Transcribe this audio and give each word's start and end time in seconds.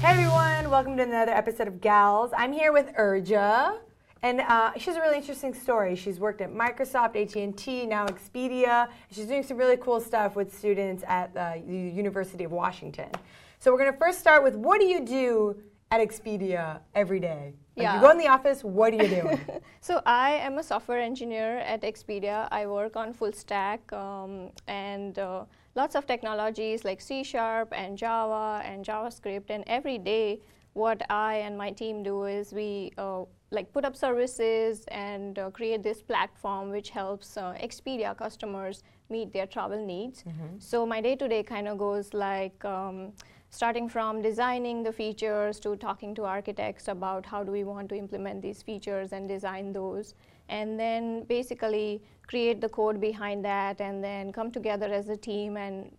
Hey 0.00 0.12
everyone, 0.12 0.70
welcome 0.70 0.96
to 0.96 1.02
another 1.02 1.32
episode 1.32 1.68
of 1.68 1.82
Gals. 1.82 2.30
I'm 2.34 2.54
here 2.54 2.72
with 2.72 2.90
Urja, 2.94 3.76
and 4.22 4.40
uh, 4.40 4.72
she 4.78 4.86
has 4.86 4.96
a 4.96 5.00
really 5.00 5.18
interesting 5.18 5.52
story. 5.52 5.94
She's 5.94 6.18
worked 6.18 6.40
at 6.40 6.50
Microsoft, 6.50 7.16
AT&T, 7.20 7.84
now 7.84 8.06
Expedia. 8.06 8.88
She's 9.10 9.26
doing 9.26 9.42
some 9.42 9.58
really 9.58 9.76
cool 9.76 10.00
stuff 10.00 10.36
with 10.36 10.56
students 10.56 11.04
at 11.06 11.34
the 11.34 11.62
University 11.70 12.44
of 12.44 12.50
Washington. 12.50 13.10
So 13.58 13.70
we're 13.70 13.76
going 13.76 13.92
to 13.92 13.98
first 13.98 14.18
start 14.18 14.42
with 14.42 14.54
what 14.54 14.80
do 14.80 14.86
you 14.86 15.04
do 15.04 15.54
at 15.90 16.00
Expedia 16.00 16.80
every 16.94 17.20
day? 17.20 17.52
Like 17.76 17.82
Yeah. 17.82 17.96
You 17.96 18.00
go 18.00 18.10
in 18.10 18.16
the 18.16 18.28
office, 18.28 18.64
what 18.64 18.94
are 18.94 19.02
you 19.02 19.08
doing? 19.22 19.40
So 19.82 20.00
I 20.06 20.30
am 20.32 20.56
a 20.56 20.62
software 20.62 21.00
engineer 21.00 21.58
at 21.58 21.82
Expedia. 21.82 22.48
I 22.50 22.66
work 22.66 22.96
on 22.96 23.12
full 23.12 23.32
stack 23.32 23.92
um, 23.92 24.50
and 24.66 25.18
uh, 25.18 25.44
lots 25.80 25.94
of 25.94 26.06
technologies 26.14 26.84
like 26.84 27.00
C 27.08 27.24
Sharp 27.32 27.68
and 27.82 27.96
Java 27.96 28.46
and 28.70 28.84
JavaScript. 28.84 29.48
And 29.54 29.64
every 29.66 29.98
day, 30.12 30.26
what 30.84 31.00
I 31.10 31.32
and 31.46 31.56
my 31.64 31.70
team 31.82 32.02
do 32.10 32.16
is 32.38 32.52
we 32.52 32.92
uh, 32.98 33.22
like 33.50 33.72
put 33.76 33.84
up 33.88 33.96
services 33.96 34.84
and 35.06 35.38
uh, 35.38 35.50
create 35.58 35.82
this 35.82 36.00
platform 36.10 36.70
which 36.76 36.90
helps 36.90 37.36
uh, 37.36 37.54
Expedia 37.66 38.10
customers 38.24 38.82
meet 39.08 39.32
their 39.36 39.48
travel 39.54 39.80
needs. 39.92 40.22
So 40.70 40.86
my 40.94 41.00
day 41.06 41.16
to 41.16 41.26
day 41.34 41.42
kind 41.54 41.66
of 41.68 41.78
goes 41.86 42.06
like. 42.28 42.64
Um, 42.76 43.12
starting 43.52 43.88
from 43.92 44.22
designing 44.22 44.84
the 44.86 44.92
features 44.98 45.58
to 45.58 45.70
talking 45.84 46.14
to 46.14 46.22
architects 46.24 46.86
about 46.86 47.26
how 47.30 47.40
do 47.46 47.50
we 47.50 47.64
want 47.64 47.88
to 47.88 47.96
implement 48.02 48.40
these 48.40 48.62
features 48.62 49.12
and 49.16 49.28
design 49.28 49.72
those 49.72 50.14
and 50.50 50.78
then 50.78 51.24
basically 51.24 52.02
create 52.30 52.60
the 52.60 52.68
code 52.68 53.00
behind 53.00 53.44
that 53.44 53.80
and 53.80 54.04
then 54.04 54.32
come 54.32 54.50
together 54.52 54.86
as 54.98 55.08
a 55.08 55.16
team 55.16 55.56
and 55.56 55.90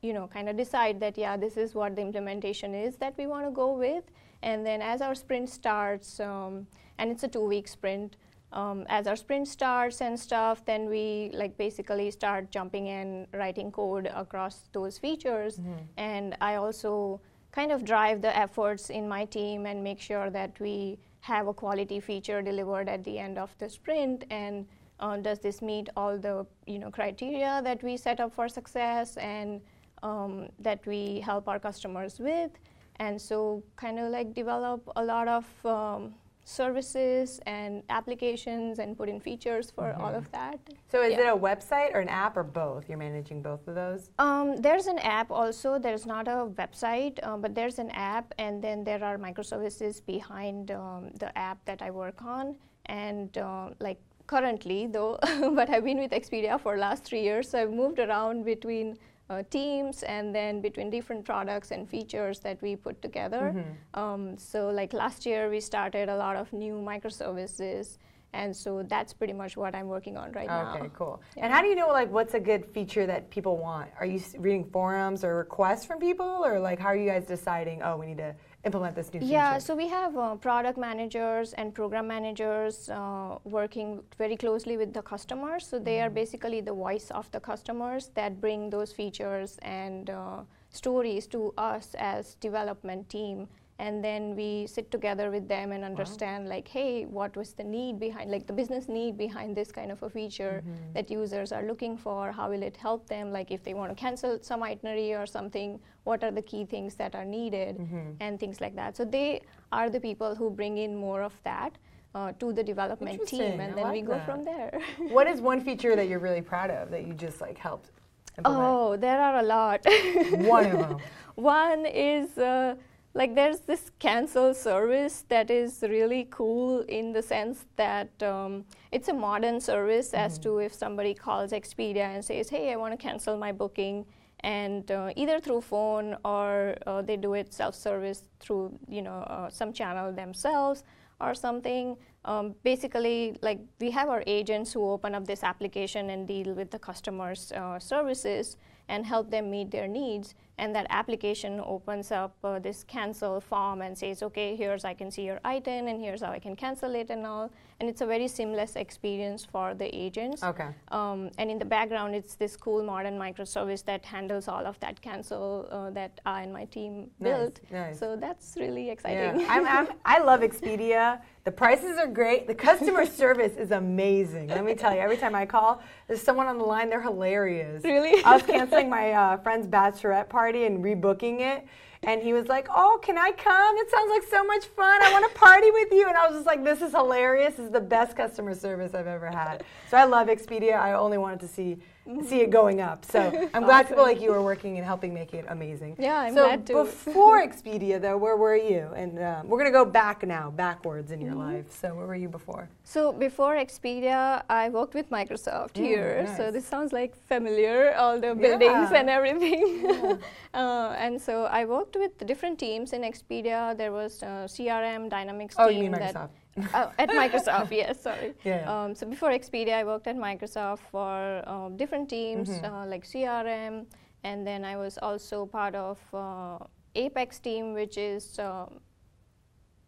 you 0.00 0.12
know 0.12 0.26
kind 0.36 0.48
of 0.48 0.56
decide 0.56 0.98
that 1.00 1.18
yeah 1.18 1.36
this 1.36 1.56
is 1.64 1.74
what 1.74 1.94
the 1.96 2.02
implementation 2.02 2.74
is 2.74 2.96
that 2.96 3.14
we 3.18 3.26
want 3.26 3.44
to 3.46 3.50
go 3.50 3.72
with. 3.86 4.04
And 4.42 4.64
then 4.64 4.80
as 4.82 5.00
our 5.00 5.14
sprint 5.14 5.48
starts 5.48 6.20
um, 6.20 6.66
and 6.98 7.10
it's 7.10 7.24
a 7.24 7.28
two 7.28 7.46
week 7.54 7.68
sprint 7.68 8.16
um, 8.52 8.86
as 8.88 9.06
our 9.06 9.16
sprint 9.16 9.48
starts 9.48 10.00
and 10.00 10.18
stuff 10.18 10.64
then 10.64 10.88
we 10.88 11.30
like 11.34 11.56
basically 11.58 12.10
start 12.10 12.50
jumping 12.50 12.86
in 12.86 13.26
writing 13.32 13.70
code 13.70 14.06
across 14.14 14.68
those 14.72 14.98
features. 14.98 15.58
And 15.96 16.36
i 16.40 16.54
also 16.54 17.20
kind 17.58 17.72
of 17.72 17.84
drive 17.84 18.22
the 18.22 18.34
efforts 18.44 18.88
in 18.90 19.08
my 19.08 19.24
team 19.24 19.66
and 19.66 19.82
make 19.82 20.00
sure 20.00 20.30
that 20.30 20.58
we 20.60 20.98
have 21.20 21.48
a 21.48 21.54
quality 21.54 22.00
feature 22.00 22.40
delivered 22.40 22.88
at 22.88 23.02
the 23.04 23.18
end 23.18 23.36
of 23.44 23.54
the 23.58 23.68
sprint 23.68 24.24
and 24.30 24.66
uh, 25.00 25.16
does 25.16 25.38
this 25.40 25.60
meet 25.62 25.88
all 25.96 26.18
the 26.18 26.46
you 26.66 26.78
know 26.78 26.90
criteria 26.90 27.60
that 27.64 27.82
we 27.82 27.96
set 27.96 28.20
up 28.20 28.32
for 28.34 28.48
success 28.48 29.16
and 29.18 29.60
um, 30.02 30.48
that 30.58 30.84
we 30.86 31.20
help 31.20 31.48
our 31.48 31.58
customers 31.58 32.18
with 32.18 32.50
and 32.96 33.20
so 33.20 33.62
kind 33.76 33.98
of 33.98 34.10
like 34.10 34.34
develop 34.34 34.88
a 34.96 35.04
lot 35.04 35.28
of 35.28 35.44
um, 35.66 36.14
services 36.44 37.40
and 37.46 37.82
applications 37.90 38.78
and 38.78 38.96
put 38.96 39.08
in 39.08 39.18
features 39.20 39.70
for 39.70 39.92
all 40.00 40.14
of 40.14 40.30
that 40.30 40.58
so 40.88 41.02
is 41.02 41.12
Yeah. 41.12 41.20
it 41.32 41.34
a 41.34 41.36
website 41.36 41.92
or 41.94 42.00
an 42.00 42.08
app 42.08 42.36
or 42.36 42.44
both? 42.44 42.88
You're 42.88 42.96
managing 42.98 43.42
both 43.42 43.66
of 43.68 43.74
those? 43.74 44.10
um, 44.18 44.56
there's 44.66 44.86
an 44.86 45.00
app 45.00 45.30
also. 45.30 45.78
There's 45.78 46.06
not 46.06 46.28
a 46.28 46.46
website, 46.62 47.14
um, 47.26 47.40
but 47.42 47.54
there's 47.54 47.78
an 47.80 47.90
app, 47.90 48.32
and 48.38 48.62
then 48.62 48.84
there 48.84 49.02
are 49.02 49.18
microservices 49.18 49.94
behind 50.06 50.70
um, 50.70 51.10
the 51.18 51.36
app 51.36 51.58
that 51.64 51.82
I 51.82 51.90
work 51.90 52.22
on. 52.24 52.56
And 52.86 53.36
uh, 53.36 53.70
like 53.80 54.00
currently, 54.26 54.86
though, 54.86 55.18
but 55.54 55.70
I've 55.70 55.84
been 55.84 55.98
with 55.98 56.12
Expedia 56.12 56.60
for 56.60 56.76
last 56.76 57.04
three 57.04 57.22
years, 57.22 57.50
so 57.50 57.62
I've 57.62 57.72
moved 57.72 57.98
around 57.98 58.44
between 58.44 58.98
uh, 59.28 59.42
teams 59.50 60.02
and 60.04 60.34
then 60.34 60.60
between 60.60 60.90
different 60.90 61.24
products 61.24 61.70
and 61.70 61.88
features 61.88 62.38
that 62.40 62.60
we 62.62 62.76
put 62.76 63.02
together. 63.02 63.64
Um, 63.94 64.38
so 64.38 64.68
like 64.68 64.92
last 64.92 65.26
year, 65.26 65.50
we 65.50 65.60
started 65.60 66.08
a 66.08 66.16
lot 66.16 66.36
of 66.36 66.52
new 66.52 66.74
microservices. 66.74 67.98
And 68.32 68.54
so 68.54 68.82
that's 68.82 69.14
pretty 69.14 69.32
much 69.32 69.56
what 69.56 69.74
I'm 69.74 69.86
working 69.86 70.16
on 70.16 70.30
right 70.32 70.46
now. 70.46 70.74
Okay, 70.76 70.90
cool. 70.94 71.22
And 71.38 71.52
how 71.52 71.62
do 71.62 71.68
you 71.68 71.74
know 71.74 71.88
like 71.88 72.10
what's 72.10 72.34
a 72.34 72.40
good 72.40 72.66
feature 72.66 73.06
that 73.06 73.30
people 73.30 73.56
want? 73.56 73.88
Are 73.98 74.04
you 74.04 74.20
reading 74.38 74.68
forums 74.70 75.24
or 75.24 75.36
requests 75.36 75.86
from 75.86 75.98
people, 75.98 76.44
or 76.44 76.60
like 76.60 76.78
how 76.78 76.88
are 76.88 76.96
you 76.96 77.08
guys 77.08 77.24
deciding? 77.24 77.82
Oh, 77.82 77.96
we 77.96 78.06
need 78.06 78.18
to 78.18 78.34
implement 78.66 78.94
this 78.96 79.12
new 79.12 79.20
feature. 79.20 79.32
Yeah, 79.32 79.58
so 79.58 79.74
we 79.74 79.88
have 79.88 80.16
uh, 80.16 80.34
product 80.34 80.76
managers 80.76 81.52
and 81.54 81.74
program 81.74 82.06
managers 82.08 82.90
uh, 82.90 83.38
working 83.44 84.02
very 84.18 84.36
closely 84.36 84.76
with 84.76 84.92
the 84.92 85.02
customers. 85.02 85.66
So 85.66 85.78
they 85.78 86.00
are 86.00 86.10
basically 86.10 86.60
the 86.60 86.74
voice 86.74 87.10
of 87.10 87.30
the 87.30 87.40
customers 87.40 88.10
that 88.14 88.40
bring 88.40 88.70
those 88.70 88.92
features 88.92 89.58
and 89.62 90.10
uh, 90.10 90.40
stories 90.70 91.26
to 91.28 91.54
us 91.56 91.94
as 91.98 92.34
development 92.34 93.08
team. 93.08 93.48
And 93.78 94.02
then 94.02 94.34
we 94.34 94.66
sit 94.66 94.90
together 94.90 95.30
with 95.30 95.48
them 95.48 95.72
and 95.72 95.84
understand, 95.84 96.48
like, 96.48 96.66
hey, 96.66 97.04
what 97.04 97.36
was 97.36 97.52
the 97.52 97.62
need 97.64 98.00
behind, 98.00 98.30
like, 98.30 98.46
the 98.46 98.52
business 98.52 98.88
need 98.88 99.18
behind 99.18 99.54
this 99.54 99.70
kind 99.70 99.92
of 99.92 100.02
a 100.02 100.08
feature 100.08 100.64
that 100.94 101.10
users 101.10 101.52
are 101.52 101.62
looking 101.62 101.96
for? 101.98 102.32
How 102.32 102.48
will 102.50 102.62
it 102.62 102.76
help 102.76 103.06
them? 103.06 103.32
Like, 103.32 103.50
if 103.50 103.62
they 103.62 103.74
want 103.74 103.90
to 103.90 103.94
cancel 103.94 104.38
some 104.40 104.62
itinerary 104.62 105.12
or 105.12 105.26
something, 105.26 105.78
what 106.04 106.24
are 106.24 106.30
the 106.30 106.42
key 106.42 106.64
things 106.64 106.94
that 106.94 107.14
are 107.14 107.24
needed? 107.24 107.76
and 108.20 108.38
things 108.40 108.60
like 108.60 108.74
that. 108.76 108.96
So 108.96 109.04
they 109.04 109.42
are 109.72 109.90
the 109.90 110.00
people 110.00 110.34
who 110.34 110.50
bring 110.50 110.78
in 110.78 110.96
more 110.96 111.22
of 111.22 111.34
that 111.44 111.72
uh, 112.14 112.32
to 112.40 112.52
the 112.52 112.62
development 112.62 113.26
team, 113.26 113.60
and 113.60 113.72
I 113.72 113.82
then 113.82 113.92
we 113.92 114.00
go 114.02 114.12
that. 114.12 114.26
from 114.26 114.44
there. 114.44 114.80
what 115.10 115.26
is 115.26 115.40
one 115.40 115.60
feature 115.60 115.94
that 115.96 116.08
you're 116.08 116.18
really 116.18 116.40
proud 116.40 116.70
of 116.70 116.90
that 116.90 117.06
you 117.06 117.12
just 117.14 117.40
like 117.40 117.58
helped 117.58 117.90
implement? 118.38 118.64
oh, 118.64 118.96
there 118.96 119.20
are 119.20 119.38
a 119.38 119.42
lot. 119.42 119.84
One 120.30 120.66
of 120.66 120.78
them. 120.78 120.98
One 121.34 121.84
is 121.84 122.38
uh, 122.38 122.76
like 123.16 123.34
there's 123.34 123.60
this 123.60 123.90
cancel 123.98 124.52
service 124.52 125.24
that 125.28 125.50
is 125.50 125.82
really 125.88 126.28
cool 126.30 126.80
in 126.82 127.12
the 127.14 127.22
sense 127.22 127.64
that 127.76 128.10
um, 128.22 128.66
it's 128.92 129.08
a 129.08 129.14
modern 129.14 129.58
service 129.58 130.12
as 130.12 130.38
to 130.38 130.58
if 130.58 130.74
somebody 130.74 131.14
calls 131.14 131.52
Expedia 131.52 132.14
and 132.14 132.22
says, 132.22 132.50
"Hey, 132.50 132.72
I 132.72 132.76
want 132.76 132.92
to 132.92 132.98
cancel 132.98 133.38
my 133.38 133.52
booking," 133.52 134.04
and 134.40 134.90
uh, 134.90 135.12
either 135.16 135.40
through 135.40 135.62
phone 135.62 136.14
or 136.26 136.76
uh, 136.86 137.00
they 137.00 137.16
do 137.16 137.32
it 137.32 137.54
self-service 137.54 138.22
through 138.38 138.78
you 138.86 139.00
know 139.00 139.20
uh, 139.34 139.48
some 139.48 139.72
channel 139.72 140.12
themselves 140.12 140.84
or 141.18 141.34
something. 141.34 141.96
Um, 142.26 142.54
basically, 142.64 143.38
like 143.40 143.60
we 143.80 143.90
have 143.92 144.10
our 144.10 144.24
agents 144.26 144.74
who 144.74 144.86
open 144.90 145.14
up 145.14 145.24
this 145.24 145.42
application 145.42 146.10
and 146.10 146.28
deal 146.28 146.52
with 146.52 146.70
the 146.70 146.78
customers' 146.78 147.50
uh, 147.52 147.78
services 147.78 148.58
and 148.88 149.06
help 149.06 149.30
them 149.30 149.50
meet 149.50 149.70
their 149.70 149.88
needs. 149.88 150.34
And 150.58 150.74
that 150.74 150.86
application 150.88 151.60
opens 151.60 152.10
up 152.10 152.34
uh, 152.42 152.58
this 152.58 152.82
cancel 152.84 153.40
form 153.42 153.82
and 153.82 153.96
says, 153.96 154.22
okay, 154.22 154.56
here's 154.56 154.84
I 154.86 154.94
can 154.94 155.10
see 155.10 155.22
your 155.22 155.38
item 155.44 155.86
and 155.86 156.00
here's 156.00 156.22
how 156.22 156.30
I 156.32 156.38
can 156.38 156.56
cancel 156.56 156.94
it 156.94 157.10
and 157.10 157.26
all. 157.26 157.50
And 157.78 157.90
it's 157.90 158.00
a 158.00 158.06
very 158.06 158.26
seamless 158.26 158.74
experience 158.74 159.44
for 159.44 159.74
the 159.74 159.94
agents. 159.94 160.42
Okay. 160.42 160.68
Um, 160.88 161.30
and 161.36 161.50
in 161.50 161.58
the 161.58 161.66
background, 161.66 162.14
it's 162.14 162.34
this 162.36 162.56
cool 162.56 162.82
modern 162.82 163.18
microservice 163.18 163.84
that 163.84 164.02
handles 164.06 164.48
all 164.48 164.66
of 164.66 164.80
that 164.80 165.02
cancel 165.02 165.68
uh, 165.70 165.90
that 165.90 166.18
I 166.24 166.42
and 166.44 166.54
my 166.54 166.64
team 166.64 167.10
Nice, 167.20 167.32
built. 167.36 167.60
nice. 167.70 167.98
So 167.98 168.16
that's 168.16 168.54
really 168.58 168.86
Yeah. 168.86 168.92
exciting. 168.92 169.46
I'm, 169.50 169.66
I'm, 169.66 169.88
I 170.06 170.20
love 170.20 170.40
Expedia. 170.40 171.20
The 171.44 171.52
prices 171.52 171.98
are 171.98 172.06
great. 172.06 172.46
The 172.46 172.54
customer 172.54 173.04
service 173.22 173.52
is 173.58 173.72
amazing. 173.72 174.48
Let 174.48 174.64
me 174.64 174.74
tell 174.74 174.94
you, 174.94 175.00
every 175.00 175.18
time 175.18 175.34
I 175.34 175.44
call, 175.44 175.82
there's 176.08 176.22
someone 176.22 176.46
on 176.46 176.56
the 176.56 176.64
line. 176.64 176.88
They're 176.88 177.02
hilarious. 177.02 177.84
Really? 177.84 178.24
I 178.24 178.32
was 178.32 178.42
canceling 178.42 178.88
my 178.88 179.12
uh, 179.12 179.36
friend's 179.38 179.66
bachelorette 179.66 180.30
party 180.30 180.45
and 180.54 180.84
rebooking 180.84 181.40
it. 181.40 181.66
And 182.02 182.22
he 182.22 182.32
was 182.32 182.46
like, 182.46 182.68
"Oh, 182.74 183.00
can 183.02 183.18
I 183.18 183.32
come? 183.32 183.76
It 183.78 183.90
sounds 183.90 184.10
like 184.10 184.22
so 184.22 184.44
much 184.44 184.66
fun. 184.66 185.02
I 185.02 185.10
want 185.12 185.32
to 185.32 185.38
party 185.38 185.70
with 185.70 185.92
you." 185.92 186.06
And 186.06 186.16
I 186.16 186.26
was 186.26 186.36
just 186.36 186.46
like, 186.46 186.62
"This 186.62 186.82
is 186.82 186.92
hilarious. 186.92 187.54
This 187.56 187.66
is 187.66 187.72
the 187.72 187.80
best 187.80 188.16
customer 188.16 188.54
service 188.54 188.94
I've 188.94 189.06
ever 189.06 189.26
had." 189.26 189.64
So 189.90 189.96
I 189.96 190.04
love 190.04 190.28
Expedia. 190.28 190.78
I 190.78 190.92
only 190.92 191.18
wanted 191.18 191.40
to 191.40 191.48
see 191.48 191.78
see 192.24 192.40
it 192.40 192.50
going 192.50 192.80
up. 192.80 193.04
So 193.04 193.20
I'm 193.54 193.64
glad 193.64 193.88
people 193.88 194.02
like 194.04 194.20
you 194.20 194.32
are 194.32 194.42
working 194.42 194.76
and 194.78 194.84
helping 194.86 195.12
make 195.14 195.34
it 195.34 195.44
amazing. 195.48 195.96
Yeah, 195.98 196.18
I'm 196.20 196.34
so 196.34 196.44
glad 196.46 196.66
to. 196.68 196.74
before 196.84 197.38
Expedia, 197.48 198.00
though, 198.00 198.16
where 198.16 198.36
were 198.36 198.56
you? 198.56 198.88
And 198.94 199.18
um, 199.22 199.48
we're 199.48 199.58
gonna 199.58 199.70
go 199.70 199.84
back 199.84 200.26
now, 200.26 200.50
backwards 200.50 201.10
in 201.10 201.20
your 201.20 201.34
Mm-hmm. 201.34 201.54
life. 201.56 201.66
So 201.70 201.94
where 201.94 202.06
were 202.06 202.14
you 202.24 202.28
before? 202.28 202.68
So 202.84 203.12
before 203.12 203.54
Expedia, 203.56 204.42
I 204.48 204.68
worked 204.68 204.94
with 204.94 205.10
Microsoft 205.10 205.72
Mm, 205.74 205.84
here. 205.84 206.34
So 206.36 206.50
this 206.50 206.64
sounds 206.66 206.92
like 206.92 207.12
familiar, 207.28 207.94
all 207.96 208.20
the 208.20 208.34
buildings 208.34 208.88
Yeah. 208.92 209.00
and 209.00 209.10
everything. 209.10 210.18
uh, 210.54 210.94
and 211.04 211.20
so 211.20 211.44
I 211.44 211.64
worked 211.64 211.96
with 211.96 212.12
different 212.26 212.58
teams 212.58 212.92
in 212.92 213.02
Expedia. 213.02 213.76
There 213.76 213.92
was 213.92 214.22
uh, 214.22 214.46
CRM, 214.54 215.10
Dynamics 215.10 215.54
Oh, 215.58 215.68
team. 215.68 215.76
you 215.76 215.82
mean 215.90 215.92
that- 216.00 216.14
Microsoft? 216.14 216.30
Oh, 216.74 216.90
at 216.98 217.08
Microsoft, 217.10 217.70
yes, 217.70 218.00
sorry. 218.02 218.34
Yeah. 218.44 218.64
Um, 218.72 218.94
so 218.94 219.06
before 219.06 219.30
Expedia, 219.30 219.74
I 219.74 219.84
worked 219.84 220.06
at 220.06 220.16
Microsoft 220.16 220.80
for 220.90 221.42
um, 221.46 221.76
different 221.76 222.08
teams 222.08 222.48
Mm-hmm. 222.48 222.64
uh, 222.74 222.86
like 222.86 223.04
CRM, 223.04 223.86
and 224.24 224.46
then 224.46 224.64
I 224.64 224.76
was 224.76 224.98
also 224.98 225.46
part 225.46 225.74
of 225.74 225.98
uh, 226.14 226.58
Apex 226.94 227.38
team, 227.40 227.74
which 227.74 227.98
is 227.98 228.38
um, 228.38 228.80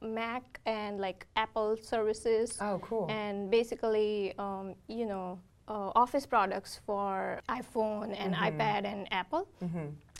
Mac 0.00 0.60
and 0.66 1.00
like 1.00 1.26
Apple 1.36 1.76
services 1.80 2.56
Oh, 2.60 2.78
cool. 2.82 3.06
and 3.10 3.50
basically 3.50 4.32
um, 4.38 4.74
you 4.88 5.06
know 5.06 5.40
uh, 5.66 5.90
office 5.96 6.24
products 6.24 6.80
for 6.86 7.40
iphone 7.50 8.14
and 8.18 8.34
ipad 8.34 8.84
and 8.86 9.06
apple 9.12 9.46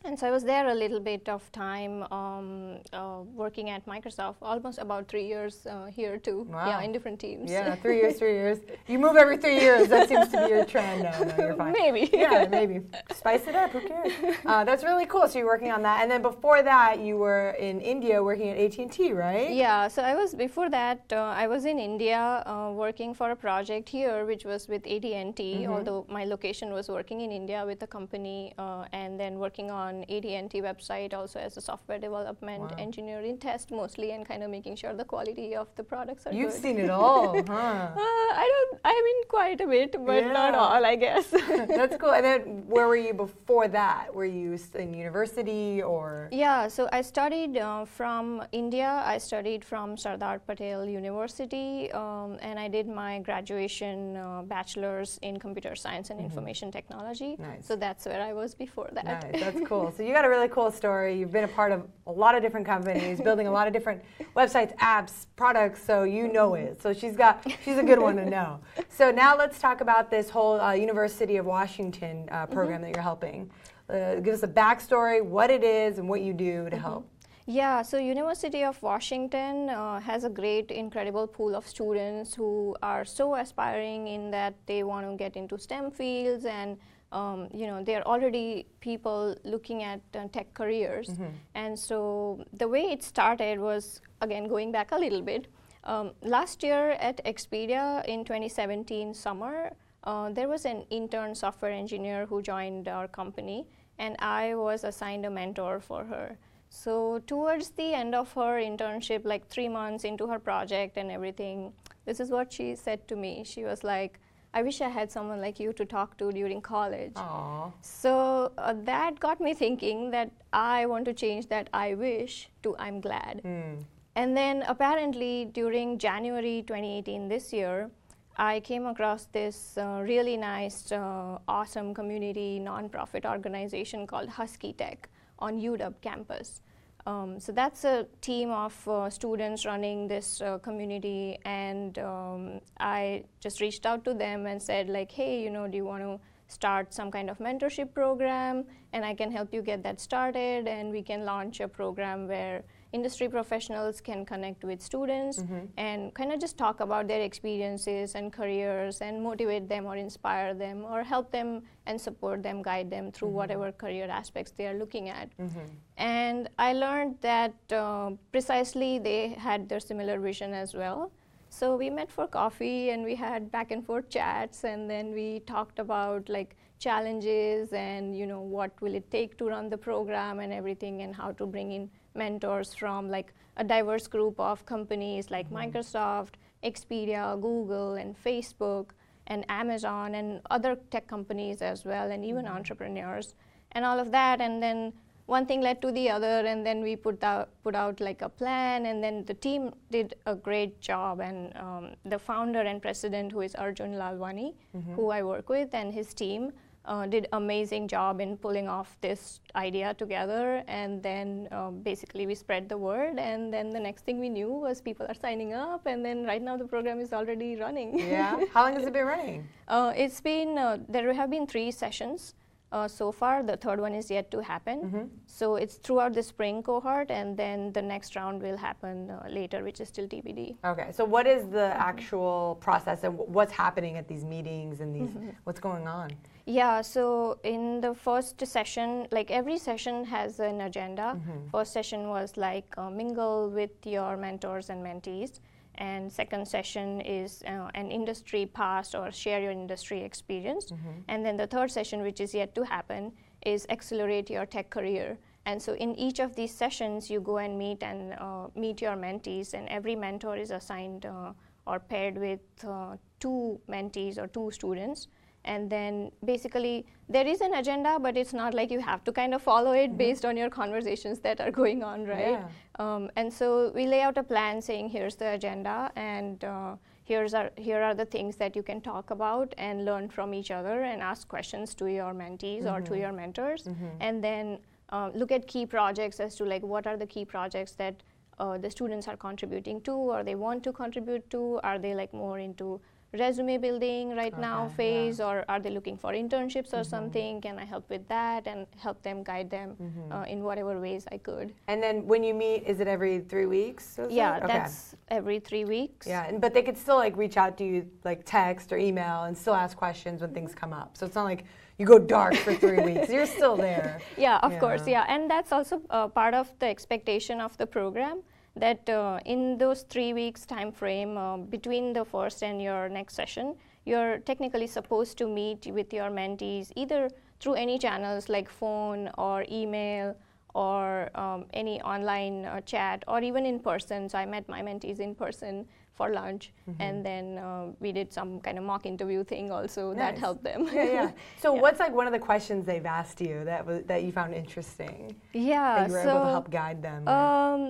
And 0.05 0.19
so 0.19 0.27
I 0.27 0.31
was 0.31 0.45
there 0.45 0.69
a 0.69 0.75
little 0.75 1.01
bit 1.01 1.29
of 1.29 1.51
time 1.51 2.05
um, 2.13 2.79
uh, 2.93 3.21
working 3.35 3.69
at 3.71 3.85
Microsoft, 3.85 4.37
almost 4.41 4.79
about 4.79 5.09
three 5.09 5.27
years 5.27 5.67
uh, 5.67 5.87
here 5.87 6.19
too. 6.19 6.47
Wow. 6.49 6.69
Yeah, 6.69 6.83
in 6.83 6.93
different 6.93 7.19
teams. 7.19 7.51
Yeah, 7.51 7.75
three 7.75 7.97
years, 7.97 8.17
three 8.17 8.35
years. 8.35 8.59
You 8.87 8.99
move 8.99 9.17
every 9.17 9.37
three 9.37 9.61
years. 9.61 9.89
That 9.89 10.09
seems 10.09 10.29
to 10.29 10.45
be 10.45 10.51
your 10.51 10.65
trend. 10.65 11.03
No, 11.03 11.25
no, 11.25 11.45
you're 11.45 11.55
fine. 11.55 11.73
Maybe. 11.79 12.09
Yeah, 12.13 12.47
maybe. 12.49 12.83
Spice 13.15 13.47
it 13.47 13.55
up. 13.55 13.71
Who 13.73 13.81
cares? 13.81 14.13
Uh, 14.47 14.65
that's 14.65 14.83
really 14.83 15.05
cool. 15.05 15.27
So 15.29 15.39
you're 15.39 15.47
working 15.47 15.71
on 15.71 15.83
that, 15.83 16.03
and 16.03 16.11
then 16.11 16.23
before 16.23 16.63
that, 16.63 17.01
you 17.01 17.17
were 17.17 17.51
in 17.59 17.81
India 17.81 18.23
working 18.23 18.49
at 18.49 18.57
AT&T, 18.57 19.13
right? 19.13 19.51
Yeah, 19.51 19.89
so 19.89 20.03
I 20.03 20.15
was 20.15 20.35
before 20.35 20.71
that. 20.71 21.01
Uh, 21.13 21.17
I 21.43 21.47
was 21.47 21.65
in 21.65 21.79
India 21.79 22.43
uh, 22.47 22.71
working 22.73 23.15
for 23.15 23.31
a 23.31 23.37
project 23.37 23.89
here, 23.89 24.25
which 24.25 24.45
was 24.45 24.69
with 24.69 24.87
AT&T. 24.87 25.03
Mm-hmm. 25.13 25.73
Although 25.73 26.07
my 26.09 26.25
location 26.25 26.73
was 26.73 26.89
working 26.89 27.21
in 27.21 27.31
India 27.31 27.65
with 27.67 27.83
a 27.83 27.87
company, 27.87 28.55
uh, 28.59 28.87
and 28.93 29.19
then 29.21 29.39
working 29.39 29.71
on 29.71 29.88
AT&T 30.09 30.55
website 30.63 31.13
also 31.15 31.39
as 31.39 31.57
a 31.57 31.61
software 31.61 31.99
development 31.99 32.63
Wow. 32.71 32.77
engineer 32.87 33.21
in 33.21 33.37
test 33.39 33.71
mostly, 33.71 34.09
and 34.13 34.27
kind 34.27 34.43
of 34.43 34.51
making 34.51 34.75
sure 34.77 34.93
the 34.95 35.05
quality 35.05 35.55
of 35.63 35.69
the 35.77 35.85
products 35.93 36.27
are 36.27 36.33
You've 36.33 36.53
good. 36.53 36.63
seen 36.63 36.79
it 36.79 36.91
all, 36.91 37.35
huh? 37.49 37.53
Uh, 37.53 38.31
I 38.45 38.47
don't. 38.53 38.81
I 38.85 38.95
mean, 39.07 39.19
quite 39.29 39.61
a 39.61 39.67
bit, 39.67 39.93
but 40.11 40.23
not 40.41 40.55
all, 40.55 40.85
I 40.85 40.97
guess. 40.97 41.27
That's 41.79 41.97
cool. 41.97 42.13
And 42.19 42.25
then 42.25 42.41
where 42.75 42.87
were 42.89 42.97
you 43.09 43.15
before 43.15 43.69
that? 43.69 44.15
Were 44.15 44.25
you 44.25 44.57
in 44.75 44.95
university 44.95 45.83
or? 45.83 46.29
Yeah, 46.33 46.69
so 46.69 46.89
I 46.93 47.01
studied 47.03 47.57
uh, 47.57 47.85
from 47.85 48.43
India. 48.53 49.03
I 49.05 49.19
studied 49.19 49.65
from 49.65 49.97
Sardar 49.97 50.39
Patel 50.41 50.85
University, 50.87 51.91
um, 51.93 52.39
and 52.41 52.59
I 52.59 52.69
did 52.69 52.87
my 52.89 53.19
graduation 53.21 54.17
uh, 54.17 54.43
bachelor's 54.43 55.19
in 55.23 55.39
computer 55.39 55.75
science 55.75 56.11
and 56.11 56.19
information 56.21 56.71
technology. 56.71 57.37
Nice. 57.39 57.67
So 57.67 57.77
that's 57.77 58.05
where 58.07 58.23
I 58.23 58.33
was 58.33 58.55
before 58.55 58.89
that. 58.93 59.05
Nice, 59.05 59.41
that's 59.43 59.61
cool. 59.69 59.78
So 59.97 60.03
you 60.03 60.13
got 60.13 60.25
a 60.25 60.29
really 60.29 60.49
cool 60.49 60.71
story. 60.71 61.19
You've 61.19 61.33
been 61.33 61.45
a 61.45 61.55
part 61.61 61.73
of 61.73 61.81
a 62.07 62.13
lot 62.13 62.35
of 62.37 62.43
different 62.43 62.67
companies, 62.67 63.21
building 63.21 63.47
a 63.47 63.51
lot 63.59 63.67
of 63.67 63.73
different 63.73 64.03
websites, 64.37 64.73
apps, 64.79 65.27
products. 65.37 65.81
So 65.83 66.05
you 66.05 66.33
know 66.37 66.55
it. 66.55 66.83
So 66.83 66.93
she's 66.93 67.17
got 67.17 67.35
she's 67.65 67.79
a 67.79 67.83
good 67.83 68.01
one 68.01 68.17
to 68.17 68.27
know. 68.37 68.61
So 68.89 69.11
now 69.11 69.37
let's 69.37 69.59
talk 69.59 69.81
about 69.81 70.11
this 70.11 70.31
whole 70.31 70.61
uh, 70.61 70.73
University 70.73 71.37
of 71.37 71.47
Washington 71.47 72.29
uh, 72.31 72.47
program 72.47 72.83
that 72.83 72.93
you're 72.95 73.09
helping. 73.13 73.51
Uh, 73.89 74.17
give 74.17 74.35
us 74.35 74.43
a 74.43 74.49
backstory, 74.49 75.25
what 75.25 75.51
it 75.51 75.65
is, 75.65 75.99
and 75.99 76.09
what 76.09 76.21
you 76.21 76.33
do 76.33 76.69
to 76.71 76.77
help. 76.77 77.09
Yeah, 77.51 77.81
so 77.81 77.97
University 77.97 78.63
of 78.63 78.83
Washington 78.83 79.71
uh, 79.71 80.01
has 80.01 80.25
a 80.25 80.29
great, 80.29 80.71
incredible 80.71 81.27
pool 81.27 81.55
of 81.55 81.67
students 81.67 82.35
who 82.35 82.77
are 82.83 83.07
so 83.07 83.37
aspiring 83.37 84.07
in 84.07 84.31
that 84.33 84.53
they 84.67 84.83
want 84.83 85.11
to 85.11 85.17
get 85.17 85.35
into 85.35 85.57
STEM 85.57 85.91
fields, 85.91 86.45
and 86.45 86.77
um, 87.13 87.49
you 87.53 87.67
know 87.67 87.83
there 87.83 88.01
are 88.01 88.07
already 88.07 88.67
people 88.81 89.37
looking 89.45 89.83
at 89.83 90.01
uh, 90.15 90.29
tech 90.29 90.53
careers. 90.55 91.09
And 91.55 91.79
so 91.79 92.45
the 92.53 92.69
way 92.69 92.83
it 92.83 93.03
started 93.03 93.59
was 93.61 94.01
again 94.21 94.49
going 94.49 94.73
back 94.73 94.93
a 94.93 94.99
little 94.99 95.23
bit. 95.23 95.49
Um, 95.85 96.13
last 96.23 96.63
year 96.63 96.91
at 97.01 97.25
Expedia 97.25 98.05
in 98.05 98.25
2017 98.25 99.15
summer, 99.15 99.73
uh, 100.05 100.31
there 100.31 100.49
was 100.49 100.65
an 100.67 100.85
intern 100.91 101.35
software 101.35 101.71
engineer 101.71 102.27
who 102.27 102.43
joined 102.43 102.89
our 102.89 103.09
company, 103.09 103.67
and 103.99 104.17
I 104.19 104.55
was 104.55 104.85
assigned 104.85 105.25
a 105.25 105.31
mentor 105.31 105.81
for 105.81 106.05
her. 106.05 106.37
So 106.71 107.21
towards 107.27 107.71
the 107.71 107.95
end 107.95 108.15
of 108.15 108.33
her 108.35 108.61
internship, 108.61 109.25
like 109.25 109.49
three 109.49 109.69
months 109.69 110.05
into 110.05 110.27
her 110.27 110.39
project 110.39 110.99
and 110.99 111.11
everything, 111.11 111.73
this 112.05 112.21
is 112.21 112.31
what 112.31 112.53
she 112.53 112.75
said 112.75 113.09
to 113.09 113.17
me. 113.17 113.43
She 113.45 113.65
was 113.65 113.83
like, 113.83 114.21
"I 114.55 114.63
wish 114.63 114.81
I 114.81 114.89
had 114.89 115.11
someone 115.11 115.41
like 115.41 115.61
you 115.61 115.73
to 115.73 115.85
talk 115.85 116.17
to 116.19 116.33
during 116.33 116.61
college." 116.61 117.15
Aww. 117.15 117.73
So 117.83 118.53
uh, 118.59 118.75
that 118.85 119.21
got 119.21 119.41
me 119.41 119.55
thinking 119.55 120.11
that 120.11 120.31
I 120.53 120.87
want 120.87 121.05
to 121.07 121.15
change 121.15 121.49
that 121.49 121.71
"I 121.73 121.95
wish" 121.95 122.49
to 122.63 122.77
"I'm 122.79 123.01
glad." 123.01 123.43
Mm. 123.45 123.85
And 124.17 124.37
then 124.37 124.65
apparently 124.67 125.45
during 125.45 125.97
January 125.99 126.65
2018 126.67 127.29
this 127.29 127.53
year, 127.53 127.91
I 128.37 128.61
came 128.61 128.87
across 128.87 129.27
this 129.27 129.77
uh, 129.77 130.01
really 130.03 130.37
nice, 130.37 130.93
uh, 130.93 131.39
awesome 131.49 131.93
community 131.93 132.61
nonprofit 132.61 133.25
organization 133.25 134.07
called 134.07 134.29
Husky 134.29 134.73
Tech 134.73 135.09
on 135.41 135.61
UW 135.61 135.95
campus. 136.01 136.61
Um, 137.09 137.41
so 137.41 137.53
that's 137.53 137.85
a 137.85 138.07
team 138.21 138.51
of 138.51 138.77
uh, 138.87 139.09
students 139.09 139.65
running 139.65 140.09
this 140.09 140.43
uh, 140.43 140.59
community, 140.59 141.39
and 141.47 141.99
um, 142.01 142.61
I 142.79 143.25
just 143.41 143.63
reached 143.63 143.87
out 143.87 144.05
to 144.05 144.13
them 144.13 144.45
and 144.45 144.61
said, 144.61 144.91
like, 144.91 145.11
hey, 145.11 145.43
you 145.43 145.49
know, 145.49 145.67
do 145.67 145.79
you 145.79 145.87
want 145.87 146.03
to 146.03 146.21
start 146.49 146.93
some 146.93 147.11
kind 147.11 147.31
of 147.31 147.39
mentorship 147.39 147.95
program? 147.95 148.67
And 148.93 149.07
I 149.07 149.15
can 149.15 149.33
help 149.33 149.55
you 149.55 149.63
get 149.63 149.83
that 149.85 150.03
started, 150.03 150.69
and 150.69 150.91
we 150.91 151.03
can 151.03 151.25
launch 151.25 151.61
a 151.61 151.69
program 151.69 152.29
where 152.29 152.63
industry 152.93 153.29
professionals 153.29 154.01
can 154.01 154.25
connect 154.25 154.65
with 154.65 154.81
students 154.81 155.39
mm-hmm. 155.39 155.67
and 155.77 156.15
kind 156.15 156.33
of 156.33 156.41
just 156.41 156.57
talk 156.57 156.81
about 156.81 157.07
their 157.07 157.21
experiences 157.21 158.15
and 158.15 158.33
careers 158.33 159.01
and 159.01 159.23
motivate 159.23 159.69
them 159.69 159.85
or 159.85 159.97
inspire 159.97 160.55
them 160.55 160.85
or 160.85 161.03
help 161.03 161.31
them 161.31 161.63
and 161.87 162.01
support 162.01 162.43
them, 162.43 162.63
guide 162.63 162.91
them 162.91 163.13
through 163.13 163.29
mm-hmm. 163.29 163.37
whatever 163.37 163.73
career 163.73 164.09
aspects 164.09 164.53
they 164.53 164.67
are 164.67 164.75
looking 164.75 165.11
at. 165.11 165.29
Mm-hmm. 165.39 165.67
And 165.99 166.49
I 166.59 166.73
learned 166.73 167.17
that 167.21 167.55
uh, 167.71 168.13
precisely 168.33 168.99
they 168.99 169.29
had 169.29 169.69
their 169.69 169.81
similar 169.81 170.19
vision 170.19 170.55
as 170.55 170.75
well. 170.75 171.13
So 171.51 171.77
we 171.77 171.91
met 171.91 172.11
for 172.11 172.27
coffee 172.27 172.91
and 172.91 173.05
we 173.05 173.15
had 173.15 173.51
back 173.51 173.71
and 173.71 173.85
forth 173.85 174.09
chats 174.09 174.65
and 174.65 174.89
then 174.89 175.13
we 175.13 175.41
talked 175.41 175.79
about 175.79 176.29
like 176.29 176.57
challenges 176.79 177.73
and 177.73 178.17
you 178.17 178.27
know 178.27 178.41
what 178.41 178.71
will 178.81 178.95
it 178.95 179.11
take 179.11 179.37
to 179.39 179.47
run 179.47 179.69
the 179.69 179.77
program 179.77 180.39
and 180.39 180.53
everything 180.53 181.03
and 181.03 181.15
how 181.15 181.33
to 181.33 181.47
bring 181.47 181.73
in 181.73 181.91
mentors 182.15 182.75
from 182.75 183.11
like 183.11 183.33
a 183.57 183.65
diverse 183.65 184.07
group 184.07 184.39
of 184.39 184.65
companies 184.67 185.31
like 185.31 185.47
mm-hmm. 185.51 185.77
Microsoft, 185.77 186.35
Expedia, 186.63 187.41
Google 187.41 187.95
and 187.95 188.17
Facebook 188.23 188.91
and 189.27 189.45
Amazon 189.49 190.15
and 190.15 190.41
other 190.51 190.77
tech 190.91 191.07
companies 191.07 191.63
as 191.63 191.85
well 191.85 192.11
and 192.11 192.25
even 192.25 192.45
mm-hmm. 192.45 192.57
entrepreneurs 192.57 193.35
and 193.73 193.85
all 193.85 193.99
of 193.99 194.11
that. 194.13 194.41
And 194.41 194.63
then 194.63 194.93
one 195.27 195.45
thing 195.45 195.61
led 195.61 195.83
to 195.83 195.93
the 195.93 196.09
other 196.09 196.47
and 196.47 196.65
then 196.65 196.83
we 196.83 196.97
put 196.97 197.23
out 197.23 197.51
put 197.63 197.75
out 197.75 198.01
like 198.01 198.23
a 198.23 198.29
plan 198.29 198.87
and 198.87 199.05
then 199.05 199.25
the 199.27 199.35
team 199.35 199.75
did 199.91 200.15
a 200.27 200.35
great 200.35 200.81
job. 200.81 201.21
And 201.21 201.55
um, 201.57 201.91
the 202.05 202.19
founder 202.19 202.61
and 202.61 202.81
president 202.81 203.33
who 203.33 203.43
is 203.43 203.55
Arjun 203.55 203.93
Lalwani 203.93 204.55
mm-hmm. 204.77 204.95
who 204.95 205.11
I 205.11 205.23
work 205.23 205.49
with 205.49 205.75
and 205.75 205.93
his 205.93 206.15
team 206.15 206.53
uh, 206.85 207.07
did 207.07 207.29
amazing 207.33 207.87
job 207.89 208.21
in 208.21 208.37
pulling 208.37 208.69
off 208.69 208.97
this 209.01 209.41
idea 209.57 209.93
together 209.95 210.63
and 210.69 211.03
then 211.03 211.49
um, 211.53 211.81
basically 211.83 212.27
we 212.27 212.35
spread 212.35 212.69
the 212.69 212.77
word 212.77 213.19
and 213.19 213.53
then 213.53 213.71
the 213.71 213.81
next 213.81 214.05
thing 214.05 214.19
we 214.19 214.29
knew 214.29 214.49
was 214.49 214.81
people 214.81 215.07
are 215.09 215.15
signing 215.15 215.53
up 215.53 215.87
and 215.87 216.05
then 216.05 216.25
right 216.25 216.41
now 216.43 216.57
the 216.57 216.65
program 216.65 217.01
is 217.01 217.13
already 217.13 217.57
running 217.57 217.99
Yeah. 217.99 218.41
How 218.55 218.63
long 218.65 218.75
has 218.75 218.85
it 218.87 218.93
been 218.93 219.07
running? 219.07 219.47
uh, 219.69 219.93
it's 219.97 220.21
been 220.21 220.57
uh, 220.57 220.79
there 220.89 221.13
have 221.13 221.31
been 221.31 221.47
three 221.47 221.71
sessions 221.71 222.35
uh, 222.71 222.87
so 222.87 223.11
far. 223.11 223.43
The 223.43 223.57
third 223.57 223.81
one 223.81 223.95
is 223.95 224.11
yet 224.11 224.31
to 224.31 224.41
happen. 224.41 225.11
So 225.27 225.57
it's 225.57 225.77
throughout 225.77 226.13
the 226.13 226.23
spring 226.23 226.63
cohort, 226.63 227.11
and 227.11 227.35
then 227.35 227.73
the 227.73 227.81
next 227.81 228.15
round 228.15 228.43
will 228.43 228.59
happen 228.59 229.11
uh, 229.11 229.27
later, 229.31 229.65
which 229.65 229.81
is 229.81 229.89
still 229.89 230.07
TBD. 230.07 230.57
Okay. 230.65 230.89
So 230.93 231.05
what 231.05 231.27
is 231.27 231.49
the 231.49 231.73
actual 231.81 232.59
process 232.61 233.05
and 233.05 233.15
wh- 233.17 233.29
what's 233.29 233.53
happening 233.53 233.97
at 233.97 234.07
these 234.07 234.23
meetings 234.25 234.81
and 234.81 234.95
these 234.95 235.09
what's 235.45 235.61
going 235.61 235.89
on? 235.89 236.11
Yeah, 236.49 236.81
so 236.81 237.39
in 237.43 237.83
the 237.83 237.95
first 237.95 238.45
session, 238.47 239.07
like 239.11 239.31
every 239.31 239.59
session 239.59 240.07
has 240.07 240.41
an 240.41 240.63
agenda. 240.63 241.21
First 241.53 241.75
session 241.75 242.09
was 242.09 242.39
like 242.39 242.65
uh, 242.79 242.89
mingle 242.89 243.51
with 243.51 243.71
your 243.85 244.17
mentors 244.17 244.71
and 244.71 244.83
mentees. 244.83 245.41
And 245.75 246.11
second 246.11 246.49
session 246.49 247.03
is 247.03 247.43
uh, 247.47 247.69
an 247.75 247.91
industry 247.91 248.47
past 248.47 248.95
or 248.95 249.13
share 249.13 249.43
your 249.43 249.51
industry 249.51 250.01
experience. 250.03 250.73
And 251.09 251.23
then 251.23 251.37
the 251.37 251.47
third 251.47 251.71
session, 251.71 252.01
which 252.01 252.19
is 252.19 252.33
yet 252.33 252.55
to 252.55 252.63
happen, 252.63 253.13
is 253.45 253.67
accelerate 253.69 254.31
your 254.31 254.47
tech 254.47 254.71
career. 254.71 255.19
And 255.45 255.61
so 255.61 255.75
in 255.75 255.95
each 255.97 256.19
of 256.19 256.35
these 256.35 256.55
sessions, 256.55 257.11
you 257.11 257.21
go 257.21 257.37
and 257.37 257.59
meet 257.59 257.83
and 257.83 258.15
uh, 258.15 258.47
meet 258.55 258.81
your 258.81 258.97
mentees, 258.97 259.53
and 259.53 259.69
every 259.69 259.95
mentor 259.95 260.39
is 260.39 260.51
assigned 260.51 261.05
uh, 261.05 261.35
or 261.67 261.79
paired 261.79 262.17
with 262.17 262.41
uh, 262.67 262.97
two 263.21 263.61
mentees 263.69 264.17
or 264.17 264.29
two 264.29 264.51
students 264.51 265.09
and 265.55 265.71
then 265.75 266.11
basically 266.31 266.75
there 267.17 267.27
is 267.33 267.41
an 267.47 267.55
agenda 267.61 267.93
but 268.07 268.17
it's 268.23 268.35
not 268.41 268.55
like 268.59 268.71
you 268.77 268.81
have 268.89 269.03
to 269.09 269.13
kind 269.21 269.35
of 269.39 269.43
follow 269.51 269.73
it 269.85 269.97
based 270.03 270.25
on 270.31 270.37
your 270.43 270.51
conversations 270.57 271.19
that 271.29 271.41
are 271.47 271.51
going 271.63 271.83
on 271.83 272.05
right? 272.07 272.39
Yeah. 272.39 272.49
um, 272.85 273.11
and 273.17 273.33
so 273.33 273.73
we 273.75 273.87
lay 273.95 274.03
out 274.09 274.19
a 274.19 274.27
plan 274.33 274.61
saying 274.69 274.91
here's 274.97 275.17
the 275.23 275.31
agenda 275.39 275.77
and 275.97 276.45
uh, 276.45 276.75
here's 277.05 277.33
our, 277.35 277.51
here 277.57 277.83
are 277.83 277.95
the 277.95 278.05
things 278.05 278.37
that 278.37 278.55
you 278.55 278.63
can 278.63 278.81
talk 278.81 279.11
about 279.11 279.55
and 279.57 279.85
learn 279.87 280.09
from 280.17 280.35
each 280.35 280.51
other 280.51 280.83
and 280.83 281.01
ask 281.03 281.27
questions 281.29 281.75
to 281.75 281.87
your 281.87 282.13
mentees 282.13 282.67
or 282.71 282.81
to 282.83 282.99
your 282.99 283.13
mentors. 283.13 283.67
And 284.01 284.23
then 284.23 284.59
uh, 284.91 285.11
look 285.15 285.33
at 285.33 285.47
key 285.47 285.65
projects 285.65 286.21
as 286.21 286.35
to 286.37 286.45
like 286.45 286.63
what 286.63 286.87
are 286.87 286.99
the 286.99 287.07
key 287.07 287.25
projects 287.25 287.73
that 287.83 288.03
uh, 288.39 288.59
the 288.59 288.71
students 288.71 289.09
are 289.09 289.17
contributing 289.17 289.81
to 289.89 289.93
or 289.93 290.23
they 290.23 290.35
want 290.35 290.63
to 290.65 290.73
contribute 290.73 291.29
to. 291.31 291.59
Are 291.65 291.79
they 291.79 291.95
like 291.95 292.13
more 292.13 292.39
into 292.39 292.79
resume 293.13 293.57
building 293.57 294.15
right 294.15 294.39
now 294.39 294.67
Okay, 294.67 294.75
phase, 294.77 295.21
or 295.21 295.45
are 295.49 295.61
they 295.61 295.71
looking 295.71 295.97
for 295.97 296.13
internships 296.13 296.73
or 296.75 296.85
something? 296.85 297.41
Can 297.41 297.59
I 297.59 297.65
help 297.65 297.89
with 297.89 298.07
that 298.09 298.47
and 298.47 298.67
help 298.77 299.03
them 299.03 299.23
guide 299.23 299.51
them 299.51 299.77
uh, 300.11 300.25
in 300.29 300.43
whatever 300.43 300.79
ways 300.81 301.07
I 301.11 301.19
could? 301.19 301.55
And 301.69 301.83
then 301.83 302.07
when 302.07 302.23
you 302.23 302.35
meet, 302.35 302.65
is 302.67 302.81
it 302.81 302.87
every 302.89 303.21
three 303.21 303.47
weeks? 303.47 303.99
Yeah. 304.11 304.37
Okay. 304.37 304.47
that's 304.47 304.95
every 305.09 305.41
three 305.41 305.65
weeks. 305.65 306.07
Yeah, 306.07 306.27
and, 306.27 306.41
but 306.41 306.53
they 306.53 306.63
could 306.63 306.77
still 306.77 306.97
like 306.97 307.17
reach 307.17 307.37
out 307.37 307.57
to 307.59 307.65
you 307.65 307.87
like 308.05 308.25
text 308.25 308.73
or 308.73 308.79
email 308.79 309.25
and 309.25 309.37
still 309.37 309.55
ask 309.55 309.77
questions 309.77 310.21
when 310.21 310.35
things 310.35 310.55
come 310.55 310.73
up. 310.73 310.97
So 310.97 311.07
it's 311.07 311.15
not 311.15 311.25
like 311.25 311.45
you 311.79 311.87
go 311.87 311.99
dark 311.99 312.35
for 312.35 312.55
three 312.55 312.83
weeks. 312.93 313.09
You're 313.09 313.27
still 313.27 313.57
there. 313.57 314.01
Yeah, 314.19 314.39
of 314.39 314.59
course, 314.59 314.87
Yeah. 314.87 315.05
yeah, 315.07 315.15
and 315.15 315.31
that's 315.31 315.53
also 315.53 315.81
uh, 315.91 316.09
part 316.09 316.35
of 316.35 316.53
the 316.59 316.67
expectation 316.67 317.41
of 317.41 317.57
the 317.57 317.67
program 317.67 318.21
that 318.59 318.89
uh, 318.89 319.21
in 319.25 319.59
those 319.59 319.83
three 319.83 320.13
weeks 320.13 320.47
time 320.47 320.73
frame 320.73 321.17
uh, 321.17 321.37
between 321.37 321.93
the 321.93 322.05
first 322.05 322.43
and 322.43 322.61
your 322.61 322.89
next 322.89 323.15
session, 323.15 323.55
you're 323.85 324.19
technically 324.19 324.67
supposed 324.67 325.17
to 325.19 325.27
meet 325.27 325.67
with 325.67 325.93
your 325.93 326.11
mentees 326.11 326.71
either 326.77 327.11
through 327.41 327.55
any 327.55 327.79
channels 327.79 328.29
like 328.29 328.49
phone 328.49 329.11
or 329.17 329.45
email 329.51 330.15
or 330.55 331.11
um, 331.15 331.47
any 331.55 331.81
online 331.83 332.45
uh, 332.45 332.61
chat 332.63 333.05
or 333.07 333.21
even 333.21 333.47
in 333.47 333.59
person. 333.59 334.09
So 334.09 334.19
I 334.19 334.27
met 334.27 334.49
my 334.49 334.61
mentees 334.63 334.99
in 334.99 335.15
person 335.15 335.67
for 335.99 336.09
lunch, 336.23 336.45
Mm-hmm. 336.69 336.83
and 336.87 336.97
then 337.09 337.25
uh, 337.47 337.65
we 337.85 337.91
did 337.99 338.09
some 338.19 338.31
kind 338.47 338.57
of 338.61 338.65
mock 338.71 338.85
interview 338.93 339.21
thing 339.33 339.47
also 339.59 339.83
that 340.01 340.19
helped 340.25 340.45
them. 340.49 340.63
Yeah, 340.79 340.91
yeah. 340.99 341.11
So 341.45 341.49
Yeah. 341.55 341.63
what's 341.65 341.81
like 341.85 341.95
one 342.01 342.07
of 342.11 342.15
the 342.19 342.25
questions 342.31 342.67
they've 342.71 342.91
asked 343.01 343.21
you 343.29 343.37
that 343.51 343.63
was 343.69 343.79
that 343.91 344.01
you 344.07 344.13
found 344.21 344.35
interesting 344.43 344.99
yeah, 345.33 345.71
that 345.77 345.87
you 345.89 345.95
were 345.97 346.03
so 346.09 346.11
able 346.17 346.27
to 346.27 346.33
help 346.37 346.51
guide 346.61 346.83
them? 346.89 347.09
Um, 347.19 347.61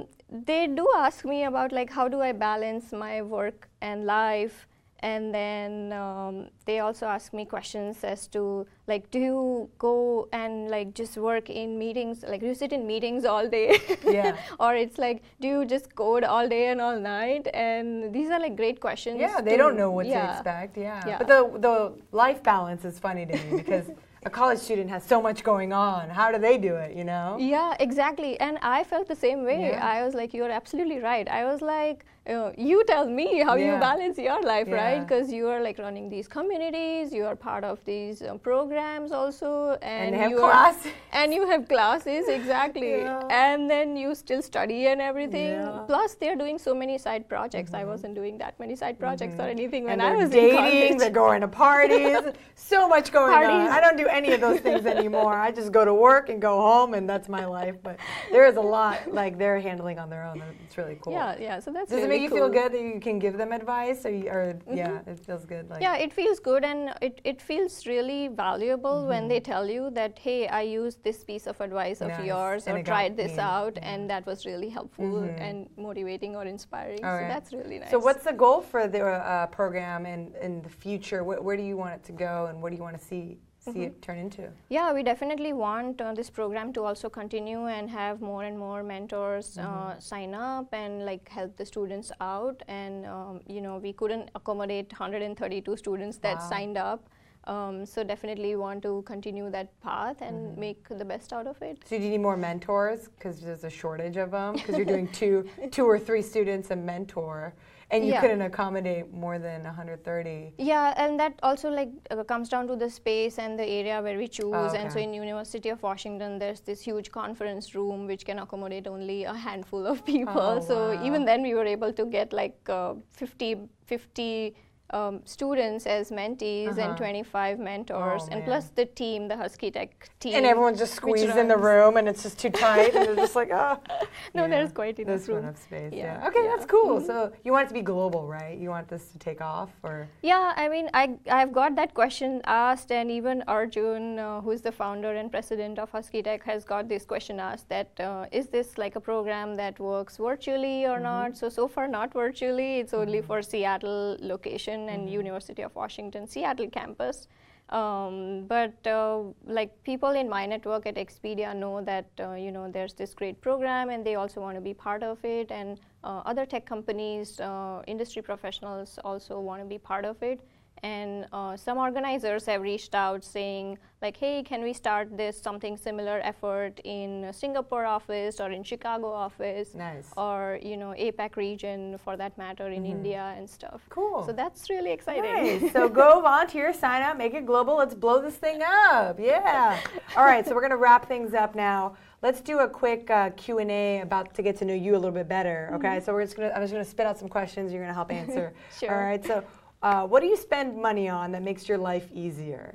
they 0.48 0.62
do 0.80 0.86
ask 1.04 1.24
me 1.34 1.38
about 1.50 1.70
like 1.78 1.90
how 1.98 2.06
do 2.14 2.18
I 2.30 2.32
balance 2.48 2.86
my 3.06 3.14
work 3.36 3.68
and 3.90 4.04
life, 4.18 4.56
and 5.00 5.32
then 5.34 5.92
um, 5.92 6.48
they 6.64 6.80
also 6.80 7.06
ask 7.06 7.32
me 7.32 7.44
questions 7.44 8.02
as 8.04 8.26
to 8.28 8.66
like 8.86 9.10
do 9.10 9.18
you 9.18 9.70
go 9.78 10.28
and 10.32 10.70
like 10.70 10.94
just 10.94 11.16
work 11.16 11.50
in 11.50 11.78
meetings, 11.78 12.24
like 12.26 12.40
do 12.40 12.46
you 12.46 12.54
sit 12.54 12.72
in 12.72 12.86
meetings 12.86 13.24
all 13.24 13.48
day, 13.48 13.78
Yeah. 14.04 14.36
or 14.58 14.74
it's 14.74 14.98
like 14.98 15.22
do 15.40 15.48
you 15.48 15.64
just 15.64 15.94
code 15.94 16.24
all 16.24 16.48
day 16.48 16.66
and 16.68 16.80
all 16.80 16.98
night? 16.98 17.46
And 17.54 18.12
these 18.12 18.30
are 18.30 18.40
like 18.40 18.56
great 18.56 18.80
questions. 18.80 19.20
yeah, 19.20 19.40
they 19.40 19.56
don't 19.56 19.76
know 19.76 19.90
what 19.90 20.06
to 20.06 20.30
expect. 20.30 20.76
Yeah. 20.76 21.02
Yeah. 21.06 21.18
But 21.18 21.28
the 21.28 21.58
the 21.58 21.76
life 22.12 22.42
balance 22.42 22.84
is 22.84 22.98
funny 22.98 23.26
to 23.26 23.34
me 23.36 23.56
because 23.62 23.86
a 24.24 24.30
college 24.30 24.58
student 24.58 24.90
has 24.90 25.04
so 25.04 25.22
much 25.22 25.44
going 25.44 25.72
on. 25.72 26.10
How 26.10 26.32
do 26.32 26.38
they 26.38 26.58
do 26.58 26.74
it? 26.74 26.96
You 26.96 27.04
know? 27.04 27.36
Yeah, 27.38 27.76
exactly. 27.78 28.38
And 28.40 28.58
I 28.62 28.82
felt 28.82 29.06
the 29.06 29.14
same 29.16 29.44
way. 29.44 29.60
Yeah. 29.70 29.86
I 29.94 30.04
was 30.04 30.12
like, 30.14 30.34
you're 30.34 30.50
absolutely 30.50 30.98
right. 30.98 31.28
I 31.28 31.44
was 31.44 31.62
like, 31.62 32.04
uh, 32.28 32.52
you 32.56 32.84
tell 32.84 33.06
me 33.08 33.42
how 33.42 33.54
you 33.56 33.72
balance 33.80 34.18
your 34.18 34.40
life, 34.42 34.68
right? 34.68 35.00
Because 35.00 35.32
you 35.32 35.48
are 35.48 35.60
like 35.62 35.78
running 35.78 36.08
these 36.10 36.28
communities, 36.28 37.12
you 37.12 37.24
are 37.24 37.34
part 37.36 37.64
of 37.64 37.78
these 37.84 38.20
uh, 38.22 38.34
programs 38.36 39.12
also, 39.12 39.78
and, 39.82 39.82
And 39.82 40.14
they 40.14 40.18
have 40.18 40.30
you 40.30 40.42
are- 40.42 40.74
and 41.12 41.32
you 41.32 41.46
have 41.48 41.68
classes 41.68 42.28
exactly, 42.28 42.90
Yeah. 43.08 43.22
and 43.30 43.70
then 43.70 43.96
you 43.96 44.14
still 44.14 44.42
study 44.42 44.88
and 44.88 45.00
everything. 45.00 45.52
Yeah. 45.52 45.68
Mm-hmm. 45.68 45.86
Plus, 45.86 46.14
they're 46.14 46.36
doing 46.36 46.58
so 46.58 46.74
many 46.74 46.98
side 46.98 47.28
projects. 47.28 47.72
I 47.72 47.84
wasn't 47.84 48.14
doing 48.14 48.36
that 48.38 48.58
many 48.60 48.76
side 48.76 48.98
projects 48.98 49.36
or 49.38 49.48
anything 49.48 49.84
when 49.84 49.94
and 49.94 50.02
I 50.02 50.14
was 50.14 50.30
dating, 50.30 50.98
they're 50.98 51.10
going 51.10 51.40
to 51.40 51.48
parties, 51.48 52.18
so 52.54 52.88
much 52.88 53.10
going 53.12 53.32
on. 53.32 53.68
I 53.68 53.80
don't 53.80 53.96
do 53.96 54.06
any 54.06 54.32
of 54.32 54.40
those 54.40 54.60
things 54.60 54.84
anymore. 54.86 55.34
I 55.34 55.50
just 55.50 55.72
go 55.72 55.84
to 55.84 55.94
work 55.94 56.28
and 56.28 56.42
go 56.42 56.60
home, 56.60 56.94
and 56.94 57.08
that's 57.08 57.28
my 57.28 57.44
life. 57.46 57.76
But 57.82 57.96
there 58.30 58.46
is 58.46 58.56
a 58.56 58.60
lot 58.60 59.12
like 59.12 59.38
they're 59.38 59.60
handling 59.60 59.98
on 59.98 60.10
their 60.10 60.24
own. 60.24 60.42
It's 60.66 60.76
really 60.76 60.98
cool. 61.00 61.12
Yeah, 61.14 61.36
yeah. 61.40 61.60
So 61.60 61.72
that's 61.72 61.90
Does 62.20 62.32
it 62.32 62.34
really 62.34 62.42
make 62.42 62.54
you 62.54 62.60
feel 62.60 62.62
good 62.62 62.72
that 62.72 62.94
you 62.94 63.00
can 63.00 63.18
give 63.18 63.36
them 63.38 63.52
advice, 63.52 64.04
or, 64.04 64.10
you, 64.10 64.28
or 64.28 64.58
yeah, 64.72 65.00
it 65.06 65.18
feels 65.20 65.44
good. 65.44 65.70
Like 65.70 65.80
Yeah, 65.80 65.96
it 65.96 66.12
feels 66.12 66.40
good 66.40 66.64
and 66.64 66.80
it, 67.00 67.20
it 67.24 67.40
feels 67.40 67.86
really 67.86 68.28
valuable 68.28 69.06
when 69.06 69.28
they 69.28 69.40
tell 69.40 69.66
you 69.68 69.90
that, 69.90 70.18
hey, 70.18 70.48
I 70.48 70.62
used 70.62 71.02
this 71.04 71.24
piece 71.24 71.46
of 71.46 71.60
advice 71.60 72.00
of 72.00 72.08
Mm-hmm. 72.08 72.18
Nice, 72.18 72.26
yours 72.26 72.66
and 72.66 72.78
or 72.78 72.82
tried 72.82 73.16
this 73.16 73.36
me. 73.36 73.42
out 73.54 73.78
and 73.82 74.08
that 74.10 74.24
was 74.26 74.44
really 74.46 74.68
helpful 74.68 75.18
and 75.46 75.68
motivating 75.76 76.36
or 76.36 76.44
inspiring. 76.44 77.04
All 77.04 77.16
so 77.16 77.22
right. 77.22 77.28
that's 77.28 77.52
really 77.52 77.78
nice. 77.78 77.90
So 77.90 77.98
what's 77.98 78.24
the 78.24 78.32
goal 78.32 78.60
for 78.60 78.88
the 78.88 79.04
uh, 79.04 79.46
program 79.48 80.06
in, 80.06 80.32
in 80.40 80.62
the 80.62 80.68
future? 80.68 81.22
Where, 81.22 81.40
where 81.40 81.56
do 81.56 81.62
you 81.62 81.76
want 81.76 81.94
it 81.94 82.04
to 82.04 82.12
go, 82.12 82.46
and 82.48 82.62
what 82.62 82.70
do 82.70 82.76
you 82.76 82.82
want 82.82 82.98
to 82.98 83.04
see 83.04 83.38
see 83.72 83.78
Mm-hmm. 83.80 83.82
it 83.88 84.02
turn 84.02 84.18
into? 84.18 84.48
Yeah, 84.68 84.92
we 84.92 85.02
definitely 85.02 85.52
want 85.52 86.00
uh, 86.00 86.14
this 86.14 86.30
program 86.30 86.72
to 86.74 86.82
also 86.84 87.08
continue 87.08 87.66
and 87.66 87.90
have 87.90 88.20
more 88.20 88.44
and 88.44 88.58
more 88.58 88.82
mentors 88.82 89.58
uh, 89.58 89.62
Mm-hmm. 89.62 90.00
sign 90.00 90.34
up 90.34 90.72
and 90.72 91.04
like 91.06 91.28
help 91.28 91.56
the 91.56 91.66
students 91.66 92.10
out. 92.20 92.62
And 92.68 93.06
um, 93.06 93.40
you 93.46 93.60
know, 93.60 93.78
we 93.78 93.92
couldn't 93.92 94.30
accommodate 94.34 94.92
132 94.92 95.76
students 95.76 96.18
that 96.18 96.38
Wow. 96.38 96.48
signed 96.48 96.76
up. 96.78 97.08
Um, 97.48 97.86
so 97.86 98.04
definitely 98.04 98.54
want 98.56 98.82
to 98.82 99.02
continue 99.06 99.48
that 99.50 99.68
path 99.80 100.18
and 100.20 100.34
Mm-hmm. 100.38 100.60
make 100.60 100.88
the 101.02 101.04
best 101.04 101.32
out 101.32 101.46
of 101.46 101.60
it. 101.62 101.78
So 101.86 101.96
do 101.96 102.04
you 102.04 102.10
need 102.10 102.20
more 102.20 102.36
mentors 102.36 103.08
because 103.08 103.40
there's 103.40 103.64
a 103.64 103.70
shortage 103.70 104.18
of 104.18 104.30
them? 104.30 104.52
Because 104.54 104.76
you're 104.76 104.92
doing 104.96 105.08
two, 105.08 105.48
two 105.70 105.86
or 105.86 105.98
three 105.98 106.20
students 106.22 106.70
a 106.70 106.76
mentor, 106.76 107.54
and 107.90 108.04
you 108.04 108.12
Yeah. 108.12 108.20
couldn't 108.20 108.42
accommodate 108.42 109.06
more 109.24 109.38
than 109.38 109.64
130. 109.64 110.52
Yeah, 110.58 110.92
and 111.02 111.18
that 111.20 111.32
also 111.42 111.70
like 111.70 111.88
uh, 112.10 112.22
comes 112.24 112.50
down 112.50 112.66
to 112.68 112.76
the 112.76 112.90
space 112.90 113.38
and 113.38 113.58
the 113.58 113.64
area 113.66 114.02
where 114.02 114.18
we 114.18 114.28
choose. 114.28 114.74
And 114.74 114.92
so 114.92 114.98
in 115.00 115.14
University 115.14 115.70
of 115.70 115.82
Washington, 115.82 116.38
there's 116.38 116.60
this 116.60 116.82
huge 116.82 117.10
conference 117.10 117.74
room 117.74 118.06
which 118.06 118.26
can 118.26 118.38
accommodate 118.40 118.86
only 118.86 119.24
a 119.24 119.32
handful 119.32 119.86
of 119.86 120.04
people. 120.12 120.34
Oh, 120.36 120.60
so 120.60 120.74
wow. 120.92 121.02
even 121.08 121.24
then, 121.24 121.40
we 121.42 121.54
were 121.54 121.64
able 121.76 121.94
to 121.94 122.04
get 122.04 122.34
like 122.34 122.58
uh, 122.68 122.94
50, 123.12 123.56
50 123.86 124.54
um, 124.90 125.20
students 125.24 125.86
as 125.86 126.10
mentees 126.10 126.70
Uh-huh. 126.78 126.80
and 126.88 126.96
25 126.96 127.58
mentors, 127.58 128.22
Oh, 128.24 128.28
and 128.32 128.44
plus 128.44 128.68
the 128.74 128.86
team, 128.86 129.28
the 129.28 129.36
Husky 129.36 129.70
Tech 129.70 130.08
team. 130.20 130.34
And 130.34 130.46
everyone's 130.46 130.78
just 130.78 130.94
squeezed 130.94 131.36
in 131.36 131.48
the 131.48 131.56
room, 131.56 131.96
and 131.98 132.08
it's 132.08 132.22
just 132.22 132.38
too 132.38 132.50
tight, 132.50 132.94
and 132.94 133.06
they're 133.06 133.16
just 133.26 133.36
like, 133.36 133.50
oh. 133.52 133.78
No, 134.34 134.42
Yeah, 134.42 134.48
there's 134.48 134.72
quite 134.72 134.98
enough 134.98 135.08
There's 135.08 135.28
room. 135.28 135.38
enough 135.44 135.62
space. 135.62 135.92
Yeah. 135.92 136.18
Yeah, 136.20 136.28
Okay, 136.28 136.42
yeah. 136.44 136.50
that's 136.56 136.66
cool. 136.66 137.00
So 137.00 137.32
you 137.44 137.52
want 137.52 137.64
it 137.66 137.68
to 137.68 137.74
be 137.74 137.82
global, 137.82 138.26
right? 138.26 138.56
You 138.58 138.70
want 138.70 138.88
this 138.88 139.04
to 139.12 139.18
take 139.18 139.40
off, 139.40 139.70
or 139.82 140.08
Yeah, 140.22 140.52
I 140.56 140.68
mean, 140.68 140.86
I 140.94 141.04
I've 141.38 141.52
got 141.52 141.76
that 141.76 141.92
question 141.94 142.40
asked, 142.46 142.90
and 142.98 143.10
even 143.10 143.42
Arjun, 143.46 144.18
uh, 144.18 144.40
who's 144.40 144.62
the 144.68 144.72
founder 144.72 145.12
and 145.20 145.30
president 145.30 145.78
of 145.78 145.90
Husky 145.90 146.22
Tech, 146.22 146.42
has 146.44 146.64
got 146.64 146.88
this 146.88 147.04
question 147.12 147.40
asked: 147.40 147.68
that 147.68 147.88
uh, 148.00 148.26
is 148.40 148.46
this 148.56 148.68
like 148.78 148.96
a 148.96 149.00
program 149.10 149.54
that 149.62 149.78
works 149.78 150.16
virtually 150.28 150.86
or 150.86 150.98
not? 151.00 151.36
So 151.36 151.48
so 151.58 151.68
far, 151.68 151.86
not 151.98 152.12
virtually. 152.12 152.70
It's 152.80 152.94
only 152.94 153.20
for 153.30 153.42
Seattle 153.42 154.16
location 154.20 154.77
and 154.88 155.10
University 155.10 155.62
of 155.62 155.74
Washington 155.74 156.26
Seattle 156.26 156.70
campus. 156.70 157.26
Um, 157.70 158.46
but 158.46 158.86
uh, 158.86 159.24
like 159.44 159.70
people 159.82 160.10
in 160.10 160.26
my 160.28 160.46
network 160.46 160.86
at 160.86 160.94
Expedia 160.94 161.54
know 161.54 161.82
that 161.82 162.06
uh, 162.18 162.32
you 162.32 162.50
know 162.50 162.70
there's 162.70 162.94
this 162.94 163.12
great 163.12 163.42
program 163.42 163.90
and 163.90 164.06
they 164.06 164.14
also 164.14 164.40
want 164.40 164.56
to 164.56 164.62
be 164.62 164.72
part 164.72 165.02
of 165.02 165.22
it 165.22 165.50
and 165.50 165.78
uh, 166.02 166.22
other 166.24 166.46
tech 166.46 166.64
companies, 166.64 167.40
uh, 167.40 167.82
industry 167.86 168.22
professionals 168.22 168.98
also 169.04 169.38
want 169.38 169.60
to 169.60 169.66
be 169.66 169.78
part 169.78 170.04
of 170.04 170.22
it. 170.22 170.40
And 170.82 171.26
uh, 171.32 171.56
some 171.56 171.78
organizers 171.78 172.46
have 172.46 172.62
reached 172.62 172.94
out 172.94 173.24
saying 173.24 173.78
like, 174.00 174.16
hey, 174.16 174.42
can 174.42 174.62
we 174.62 174.72
start 174.72 175.16
this 175.16 175.40
something 175.40 175.76
similar 175.76 176.20
effort 176.22 176.80
in 176.84 177.32
Singapore 177.32 177.84
office 177.84 178.38
or 178.38 178.50
in 178.50 178.62
Chicago 178.62 179.08
office 179.08 179.74
nice. 179.74 180.08
or 180.16 180.58
you 180.62 180.76
know 180.76 180.94
APAC 180.96 181.36
region 181.36 181.98
for 182.04 182.16
that 182.16 182.38
matter 182.38 182.68
in 182.68 182.86
India 182.86 183.34
and 183.36 183.48
stuff. 183.48 183.80
Cool. 183.88 184.24
So 184.24 184.32
that's 184.32 184.70
really 184.70 184.92
exciting. 184.92 185.60
Nice. 185.60 185.72
so 185.72 185.88
go 185.88 186.20
volunteer, 186.22 186.72
sign 186.72 187.02
up, 187.02 187.16
make 187.16 187.34
it 187.34 187.44
global. 187.44 187.76
Let's 187.76 187.94
blow 187.94 188.22
this 188.22 188.36
thing 188.36 188.60
up. 188.62 189.18
Yeah. 189.18 189.80
All 190.16 190.24
right. 190.24 190.46
So 190.46 190.54
we're 190.54 190.62
gonna 190.62 190.76
wrap 190.76 191.08
things 191.08 191.34
up 191.34 191.54
now. 191.54 191.96
Let's 192.22 192.40
do 192.40 192.58
a 192.60 192.68
quick 192.68 193.10
uh, 193.10 193.30
Q 193.30 193.58
and 193.58 193.70
A 193.70 194.00
about 194.00 194.34
to 194.34 194.42
get 194.42 194.56
to 194.58 194.64
know 194.64 194.74
you 194.74 194.92
a 194.92 194.98
little 194.98 195.12
bit 195.12 195.28
better. 195.28 195.70
Okay. 195.74 196.00
So 196.00 196.12
we're 196.12 196.24
just 196.24 196.36
gonna. 196.36 196.50
I'm 196.50 196.62
just 196.62 196.72
gonna 196.72 196.84
spit 196.84 197.06
out 197.06 197.18
some 197.18 197.28
questions. 197.28 197.72
You're 197.72 197.82
gonna 197.82 197.94
help 197.94 198.12
answer. 198.22 198.52
Sure. 198.78 198.94
All 198.94 199.00
right. 199.00 199.24
So, 199.24 199.44
uh, 199.82 200.06
what 200.06 200.20
do 200.20 200.26
you 200.26 200.36
spend 200.36 200.76
money 200.76 201.08
on 201.08 201.32
that 201.32 201.42
makes 201.42 201.68
your 201.68 201.78
life 201.78 202.08
easier? 202.12 202.74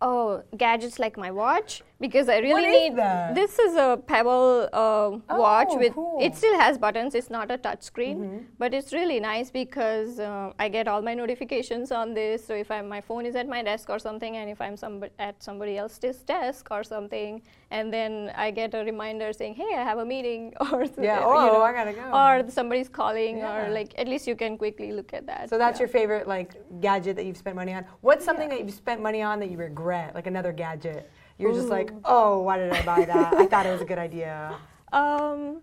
Oh, 0.00 0.42
gadgets 0.56 0.98
like 0.98 1.16
my 1.16 1.30
watch 1.30 1.82
because 1.98 2.28
I 2.28 2.38
really 2.38 2.66
need. 2.66 2.96
that? 2.96 3.34
This 3.34 3.58
is 3.58 3.74
a 3.74 3.98
Pebble 4.06 4.68
uh, 4.72 5.10
watch 5.36 5.68
Oh, 5.70 5.78
with. 5.78 5.94
cool. 5.94 6.18
It 6.20 6.36
still 6.36 6.58
has 6.58 6.76
buttons. 6.76 7.14
It's 7.14 7.30
not 7.30 7.50
a 7.50 7.56
touch 7.56 7.82
screen, 7.82 8.46
but 8.58 8.74
it's 8.74 8.92
really 8.92 9.18
nice 9.18 9.50
because 9.50 10.20
uh, 10.20 10.52
I 10.58 10.68
get 10.68 10.88
all 10.88 11.00
my 11.00 11.14
notifications 11.14 11.90
on 11.92 12.12
this. 12.12 12.46
So 12.46 12.54
if 12.54 12.70
I'm, 12.70 12.88
my 12.88 13.00
phone 13.00 13.24
is 13.24 13.34
at 13.34 13.48
my 13.48 13.62
desk 13.62 13.88
or 13.88 13.98
something, 13.98 14.36
and 14.36 14.50
if 14.50 14.60
I'm 14.60 14.76
somebody, 14.76 15.12
at 15.18 15.42
somebody 15.42 15.78
else's 15.78 16.18
desk 16.22 16.68
or 16.70 16.84
something, 16.84 17.40
and 17.70 17.92
then 17.92 18.30
I 18.36 18.50
get 18.50 18.74
a 18.74 18.84
reminder 18.84 19.32
saying, 19.32 19.54
"Hey, 19.54 19.72
I 19.76 19.82
have 19.82 19.98
a 19.98 20.04
meeting," 20.04 20.52
or 20.72 20.84
Yeah. 21.00 21.20
Oh, 21.24 21.46
know, 21.46 21.62
I 21.62 21.72
gotta 21.72 21.92
go. 21.94 22.02
or 22.12 22.50
somebody's 22.50 22.88
calling, 22.90 23.38
Yeah. 23.38 23.66
or 23.66 23.70
like 23.70 23.94
at 23.98 24.06
least 24.06 24.26
you 24.26 24.36
can 24.36 24.58
quickly 24.58 24.92
look 24.92 25.14
at 25.14 25.26
that. 25.26 25.48
So 25.48 25.56
that's 25.58 25.78
yeah. 25.78 25.84
your 25.84 25.88
favorite 25.88 26.28
like 26.28 26.50
gadget 26.80 27.16
that 27.16 27.24
you've 27.24 27.38
spent 27.38 27.56
money 27.56 27.72
on. 27.72 27.84
What's 28.02 28.24
something 28.24 28.48
that 28.50 28.60
you've 28.60 28.72
spent 28.74 29.00
money 29.00 29.22
on 29.22 29.40
that 29.40 29.50
you 29.50 29.56
regret? 29.58 30.14
Like 30.14 30.26
another 30.26 30.52
gadget. 30.52 31.10
You're 31.38 31.52
just 31.52 31.68
like, 31.68 31.92
oh, 32.04 32.40
why 32.42 32.58
did 32.58 32.72
I 32.72 32.82
buy 32.84 33.04
that? 33.04 33.34
I 33.34 33.46
thought 33.46 33.66
it 33.66 33.72
was 33.72 33.80
a 33.82 33.84
good 33.84 33.98
idea. 34.08 34.56
Um, 34.92 35.60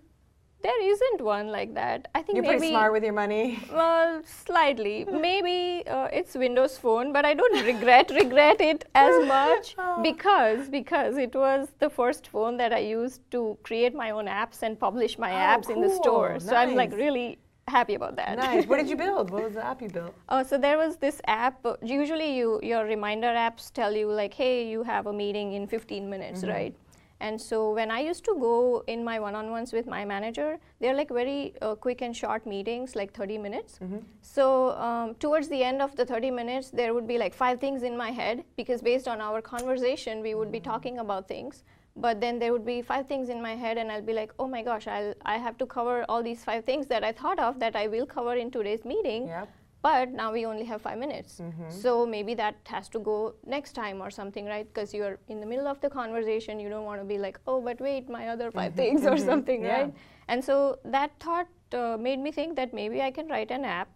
there 0.62 0.82
isn't 0.82 1.22
one 1.22 1.48
like 1.48 1.74
that. 1.74 2.08
I 2.16 2.22
think 2.22 2.38
You're 2.38 2.44
maybe 2.44 2.58
pretty 2.58 2.72
smart 2.72 2.94
with 2.94 3.04
your 3.04 3.12
money. 3.14 3.60
well, 3.74 4.22
slightly. 4.24 5.06
Maybe 5.12 5.84
uh, 5.88 6.08
it's 6.14 6.36
Windows 6.36 6.78
Phone, 6.78 7.12
but 7.12 7.26
I 7.26 7.34
don't 7.34 7.66
regret 7.66 8.12
regret 8.12 8.62
it 8.62 8.86
as 8.96 9.26
much 9.28 9.76
Oh. 9.78 10.02
because 10.02 10.70
because 10.70 11.18
it 11.18 11.36
was 11.36 11.68
the 11.80 11.90
first 11.90 12.28
phone 12.28 12.56
that 12.58 12.72
I 12.72 12.80
used 12.80 13.30
to 13.32 13.58
create 13.64 13.94
my 13.94 14.12
own 14.12 14.28
apps 14.28 14.62
and 14.64 14.80
publish 14.80 15.18
my 15.18 15.32
Oh, 15.34 15.52
apps 15.58 15.70
in 15.70 15.82
the 15.82 15.90
store. 15.90 16.30
cool. 16.32 16.40
So 16.40 16.56
I'm 16.56 16.76
like 16.76 16.94
really 16.94 17.40
happy 17.68 17.96
about 17.96 18.16
that. 18.18 18.36
nice. 18.38 18.66
What 18.66 18.78
did 18.78 18.90
you 18.90 18.96
build? 19.06 19.30
What 19.32 19.44
was 19.44 19.54
the 19.54 19.66
app 19.66 19.82
you 19.82 19.90
built? 19.90 20.14
Oh, 20.30 20.44
so 20.44 20.58
there 20.58 20.78
was 20.78 20.98
this 20.98 21.22
app. 21.28 21.66
Usually, 21.82 22.36
you 22.38 22.60
your 22.64 22.86
reminder 22.86 23.28
apps 23.28 23.72
tell 23.72 23.94
you 23.96 24.08
like, 24.12 24.34
"Hey, 24.34 24.68
you 24.70 24.84
have 24.84 25.08
a 25.08 25.14
meeting 25.14 25.54
in 25.54 25.68
15 25.68 26.10
minutes," 26.10 26.42
Mm-hmm. 26.42 26.50
right? 26.50 26.76
And 27.20 27.40
so 27.40 27.72
when 27.74 27.90
I 27.90 28.00
used 28.02 28.26
to 28.26 28.36
go 28.38 28.84
in 28.86 29.02
my 29.02 29.18
one-on-ones 29.18 29.72
with 29.72 29.88
my 29.88 30.04
manager, 30.04 30.58
they're 30.82 30.94
like 30.94 31.10
very 31.10 31.54
uh, 31.62 31.74
quick 31.76 32.02
and 32.02 32.14
short 32.14 32.46
meetings, 32.46 32.98
like 32.98 33.14
30 33.14 33.38
minutes. 33.38 33.80
Mm-hmm. 33.82 34.00
So 34.22 34.72
um, 34.72 35.16
towards 35.16 35.48
the 35.48 35.64
end 35.64 35.82
of 35.82 35.96
the 35.96 36.06
30 36.06 36.32
minutes, 36.32 36.70
there 36.72 36.94
would 36.94 37.08
be 37.08 37.18
like 37.18 37.34
five 37.34 37.62
things 37.62 37.82
in 37.84 37.96
my 37.96 38.12
head 38.12 38.44
because 38.58 38.82
based 38.82 39.08
on 39.08 39.22
our 39.22 39.42
conversation, 39.42 40.22
we 40.22 40.36
would 40.36 40.52
be 40.52 40.60
Mm-hmm. 40.60 40.72
talking 40.72 41.00
about 41.00 41.30
things. 41.30 41.64
But 41.96 42.20
then 42.22 42.40
there 42.40 42.52
would 42.52 42.66
be 42.66 42.82
five 42.82 43.08
things 43.08 43.30
in 43.30 43.42
my 43.42 43.56
head, 43.56 43.78
and 43.78 43.92
I'll 43.92 44.02
be 44.02 44.14
like, 44.14 44.32
"Oh 44.40 44.48
my 44.48 44.62
gosh, 44.64 44.88
I'll 44.88 45.14
I 45.26 45.38
have 45.38 45.58
to 45.60 45.66
cover 45.66 46.06
all 46.10 46.24
these 46.24 46.44
five 46.44 46.66
things 46.66 46.88
that 46.88 47.04
I 47.04 47.12
thought 47.12 47.40
of 47.40 47.60
that 47.60 47.76
I 47.76 47.88
will 47.88 48.06
cover 48.06 48.34
in 48.36 48.50
today's 48.52 48.84
meeting." 48.94 49.28
Yep. 49.28 49.50
but 49.86 50.12
now 50.18 50.26
we 50.34 50.42
only 50.50 50.64
have 50.68 50.82
five 50.82 50.98
minutes. 51.00 51.32
Mm-hmm. 51.46 51.70
So 51.78 51.94
maybe 52.12 52.34
that 52.42 52.56
has 52.74 52.88
to 52.92 53.00
go 53.08 53.16
next 53.54 53.74
time 53.80 54.02
or 54.06 54.10
something, 54.18 54.46
right? 54.52 54.68
Because 54.70 54.94
you're 54.98 55.18
in 55.34 55.42
the 55.42 55.46
middle 55.50 55.68
of 55.72 55.82
the 55.86 55.90
conversation, 55.96 56.62
you 56.66 56.70
don't 56.74 56.86
want 56.90 57.02
to 57.02 57.08
be 57.10 57.18
like, 57.24 57.38
oh, 57.54 57.58
but 57.66 57.82
wait, 57.88 58.08
my 58.18 58.22
other 58.36 58.48
5 58.60 58.74
things 58.82 59.06
or 59.14 59.18
something, 59.18 59.60
Mm-hmm. 59.60 59.72
Yeah. 59.74 59.82
right? 59.82 59.94
And 60.30 60.46
so 60.52 60.80
that 60.96 61.12
thought 61.26 61.50
uh, 61.82 61.98
made 62.08 62.20
me 62.28 62.32
think 62.38 62.56
that 62.62 62.74
maybe 62.80 63.02
I 63.08 63.12
can 63.18 63.28
write 63.34 63.52
an 63.58 63.66
app 63.66 63.90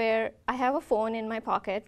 where 0.00 0.32
I 0.48 0.54
have 0.64 0.74
a 0.74 0.80
phone 0.80 1.14
in 1.14 1.28
my 1.34 1.40
pocket 1.52 1.86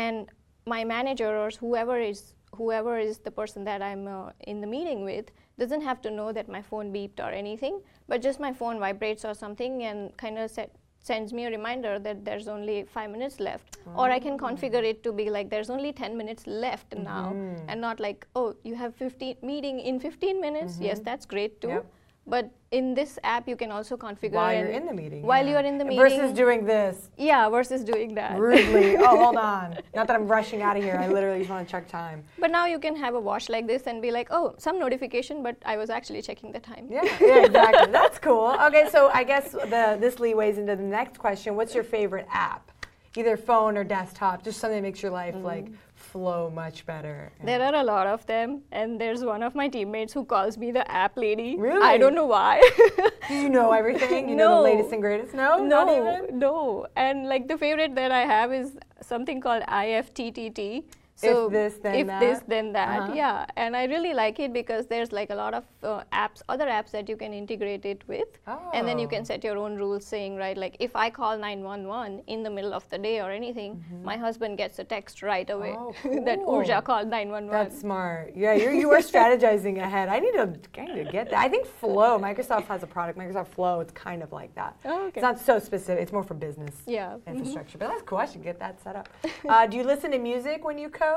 and 0.00 0.28
my 0.66 0.82
manager 0.84 1.30
or 1.44 1.50
whoever 1.60 2.00
is 2.10 2.34
whoever 2.56 2.98
is 2.98 3.18
the 3.18 3.30
person 3.30 3.64
that 3.64 3.82
I'm 3.82 4.06
uh, 4.06 4.30
in 4.46 4.60
the 4.60 4.66
meeting 4.66 5.04
with 5.04 5.26
doesn't 5.58 5.80
have 5.82 6.00
to 6.02 6.10
know 6.10 6.32
that 6.32 6.48
my 6.48 6.62
phone 6.62 6.92
beeped 6.92 7.18
or 7.20 7.30
anything, 7.30 7.80
but 8.08 8.20
just 8.22 8.40
my 8.40 8.52
phone 8.52 8.78
vibrates 8.78 9.24
or 9.24 9.34
something 9.34 9.82
and 9.84 10.14
kind 10.16 10.38
of 10.38 10.50
set, 10.50 10.70
sends 11.00 11.32
me 11.32 11.46
a 11.46 11.50
reminder 11.50 11.98
that 11.98 12.24
there's 12.24 12.48
only 12.48 12.84
five 12.84 13.10
minutes 13.10 13.40
left. 13.40 13.76
Or 13.96 14.10
I 14.10 14.18
can 14.18 14.38
configure 14.38 14.84
it 14.84 15.02
to 15.04 15.12
be 15.12 15.30
like 15.30 15.50
there's 15.50 15.70
only 15.70 15.92
10 15.92 16.16
minutes 16.16 16.46
left 16.46 16.94
now, 16.96 17.32
Mm-hmm. 17.32 17.68
and 17.70 17.80
not 17.80 17.98
like 18.00 18.26
oh 18.36 18.54
you 18.64 18.74
have 18.74 18.94
15 18.94 19.36
meeting 19.42 19.80
in 19.80 19.98
15 19.98 20.40
minutes. 20.40 20.78
Yes, 20.80 21.00
that's 21.00 21.26
great 21.26 21.60
too. 21.60 21.68
Mm-hmm. 21.68 21.76
Yep. 21.76 21.86
But 22.26 22.50
in 22.70 22.94
this 22.94 23.18
app, 23.24 23.48
you 23.48 23.56
can 23.56 23.72
also 23.72 23.96
configure 23.96 24.32
While 24.32 24.56
you're 24.56 24.68
in 24.68 24.86
the 24.86 24.94
meeting. 24.94 25.22
While 25.22 25.44
yeah. 25.44 25.50
you're 25.50 25.60
in 25.60 25.76
the 25.76 25.84
meeting, 25.84 25.98
Versus 25.98 26.32
doing 26.32 26.64
this 26.64 27.10
yeah, 27.16 27.48
versus 27.48 27.82
doing 27.82 28.14
that. 28.14 28.38
rudely. 28.38 28.96
oh, 28.98 29.24
hold 29.24 29.36
on. 29.36 29.78
Not 29.94 30.06
that 30.06 30.14
I'm 30.14 30.28
rushing 30.28 30.62
out 30.62 30.76
of 30.76 30.82
here. 30.82 30.96
I 30.96 31.08
literally 31.08 31.40
just 31.40 31.50
want 31.50 31.66
to 31.66 31.70
check 31.70 31.88
time. 31.88 32.24
But 32.38 32.50
now 32.50 32.66
you 32.66 32.78
can 32.78 32.94
have 32.96 33.14
a 33.14 33.20
watch 33.20 33.48
like 33.48 33.66
this 33.66 33.86
and 33.86 34.00
be 34.00 34.12
like, 34.12 34.28
oh, 34.30 34.54
some 34.56 34.78
notification, 34.78 35.42
but 35.42 35.56
I 35.64 35.76
was 35.76 35.90
actually 35.90 36.22
checking 36.22 36.52
the 36.52 36.60
time. 36.60 36.86
Yeah, 36.88 37.02
yeah, 37.20 37.44
exactly. 37.44 37.92
That's 37.92 38.18
cool. 38.18 38.56
Okay, 38.66 38.88
so 38.90 39.10
I 39.12 39.24
guess 39.24 39.52
the 39.52 39.98
this 40.00 40.16
leeways 40.16 40.58
into 40.58 40.76
the 40.76 40.82
next 40.82 41.18
question. 41.18 41.56
What's 41.56 41.74
your 41.74 41.84
favorite 41.84 42.26
app? 42.32 42.70
Either 43.16 43.36
phone 43.36 43.76
or 43.76 43.84
desktop, 43.84 44.42
just 44.42 44.58
something 44.58 44.78
that 44.78 44.82
makes 44.82 45.02
your 45.02 45.12
life 45.12 45.34
mm-hmm. 45.34 45.44
like 45.44 45.66
flow 46.12 46.50
much 46.50 46.84
better. 46.84 47.32
There 47.42 47.62
are 47.62 47.74
a 47.74 47.82
lot 47.82 48.06
of 48.06 48.24
them, 48.26 48.60
and 48.70 49.00
there's 49.00 49.24
one 49.24 49.42
of 49.42 49.54
my 49.54 49.68
teammates 49.68 50.12
who 50.12 50.24
calls 50.24 50.58
me 50.58 50.70
the 50.70 50.84
app 50.90 51.16
lady. 51.16 51.56
Really? 51.56 51.82
I 51.82 51.96
don't 51.96 52.14
know 52.14 52.26
why. 52.26 52.60
Do 53.28 53.34
you 53.34 53.48
know 53.48 53.72
everything? 53.72 54.28
You 54.28 54.36
know 54.36 54.56
the 54.56 54.60
latest 54.60 54.92
and 54.92 55.00
greatest? 55.00 55.34
No, 55.34 55.64
not 55.64 55.86
no, 55.86 55.96
even. 55.98 56.38
no. 56.38 56.86
And 56.96 57.28
like 57.28 57.48
the 57.48 57.56
favorite 57.56 57.94
that 57.94 58.12
I 58.12 58.26
have 58.26 58.52
is 58.52 58.76
something 59.00 59.40
called 59.40 59.62
IFTTT. 59.62 60.84
So 61.22 61.48
this, 61.48 61.74
then 61.82 61.94
if 61.94 62.06
this, 62.20 62.40
then 62.48 62.72
that. 62.72 63.00
Uh-huh. 63.02 63.12
Yeah, 63.14 63.46
and 63.56 63.76
I 63.76 63.84
really 63.84 64.12
like 64.14 64.38
it 64.40 64.52
because 64.52 64.86
there's 64.86 65.12
like 65.12 65.30
a 65.30 65.34
lot 65.34 65.54
of 65.54 65.64
uh, 65.82 66.02
apps, 66.12 66.42
other 66.48 66.66
apps 66.66 66.90
that 66.92 67.08
you 67.08 67.16
can 67.16 67.32
integrate 67.32 67.84
it 67.84 68.02
with, 68.08 68.28
and 68.74 68.86
then 68.88 68.98
you 68.98 69.06
Oh. 69.06 69.10
can 69.14 69.24
set 69.24 69.42
your 69.44 69.56
own 69.58 69.76
rules, 69.76 70.04
saying 70.04 70.36
right, 70.36 70.56
like 70.56 70.76
if 70.80 70.94
I 70.96 71.10
call 71.10 71.36
911 71.38 72.22
in 72.26 72.42
the 72.42 72.50
middle 72.50 72.72
of 72.74 72.88
the 72.90 72.98
day 72.98 73.20
or 73.20 73.30
anything, 73.30 73.84
my 74.04 74.16
husband 74.16 74.58
gets 74.58 74.78
a 74.78 74.84
text 74.84 75.22
right 75.22 75.48
away 75.50 75.72
Mm-hmm. 75.72 76.18
Oh, 76.18 76.24
that 76.28 76.38
cool. 76.38 76.58
Urja 76.60 76.82
called 76.84 77.08
911. 77.08 77.48
That's 77.50 77.80
smart. 77.80 78.32
Yeah, 78.36 78.52
you're, 78.54 78.72
you 78.72 78.90
are 78.92 78.98
strategizing 79.00 79.78
ahead. 79.80 80.08
I 80.08 80.18
need 80.18 80.32
to 80.32 80.46
kind 80.72 80.98
of 81.00 81.10
get 81.12 81.30
that. 81.30 81.38
I 81.38 81.48
think 81.48 81.66
Flow, 81.66 82.18
Microsoft 82.18 82.66
has 82.66 82.82
a 82.82 82.86
product, 82.86 83.18
Microsoft 83.18 83.48
Flow, 83.48 83.80
it's 83.80 83.92
kind 83.92 84.22
of 84.22 84.32
like 84.32 84.54
that. 84.54 84.76
Oh, 84.84 85.06
okay. 85.06 85.18
It's 85.20 85.22
not 85.22 85.38
so 85.40 85.58
specific, 85.58 86.02
it's 86.02 86.12
more 86.12 86.22
for 86.24 86.34
business 86.34 86.74
yeah. 86.86 87.16
mhm. 87.26 87.26
infrastructure. 87.26 87.78
But 87.78 87.88
that's 87.88 88.02
cool. 88.02 88.18
I 88.18 88.26
should 88.26 88.42
get 88.50 88.58
that 88.58 88.80
set 88.82 88.96
up. 88.96 89.08
Uh, 89.48 89.66
do 89.66 89.76
you 89.76 89.84
listen 89.84 90.10
to 90.12 90.18
music 90.18 90.64
when 90.64 90.78
you 90.78 90.88
code? 90.88 91.11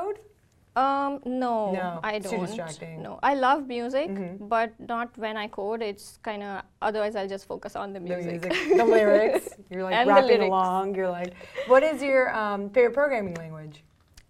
Um, 0.76 1.20
no, 1.24 1.72
No, 1.72 2.00
I 2.04 2.18
don't. 2.18 2.32
too 2.32 2.46
distracting. 2.46 3.02
No, 3.02 3.18
I 3.22 3.32
love 3.34 3.66
music, 3.66 4.10
Mhm. 4.10 4.46
but 4.54 4.72
not 4.78 5.16
when 5.16 5.34
I 5.42 5.48
code. 5.48 5.80
It's 5.80 6.18
kind 6.22 6.42
of 6.42 6.64
otherwise 6.82 7.16
I'll 7.16 7.28
just 7.36 7.46
focus 7.48 7.76
on 7.76 7.94
the 7.94 8.00
The 8.00 8.08
music. 8.16 8.42
music, 8.42 8.76
the 8.76 8.84
lyrics. 8.84 9.48
You're 9.70 9.84
like 9.84 9.94
And 9.94 10.08
rapping 10.10 10.42
along. 10.42 10.94
You're 10.94 11.08
like, 11.20 11.32
what 11.66 11.82
is 11.82 12.02
your 12.02 12.28
um, 12.36 12.68
favorite 12.70 12.92
programming 12.92 13.34
language? 13.44 13.84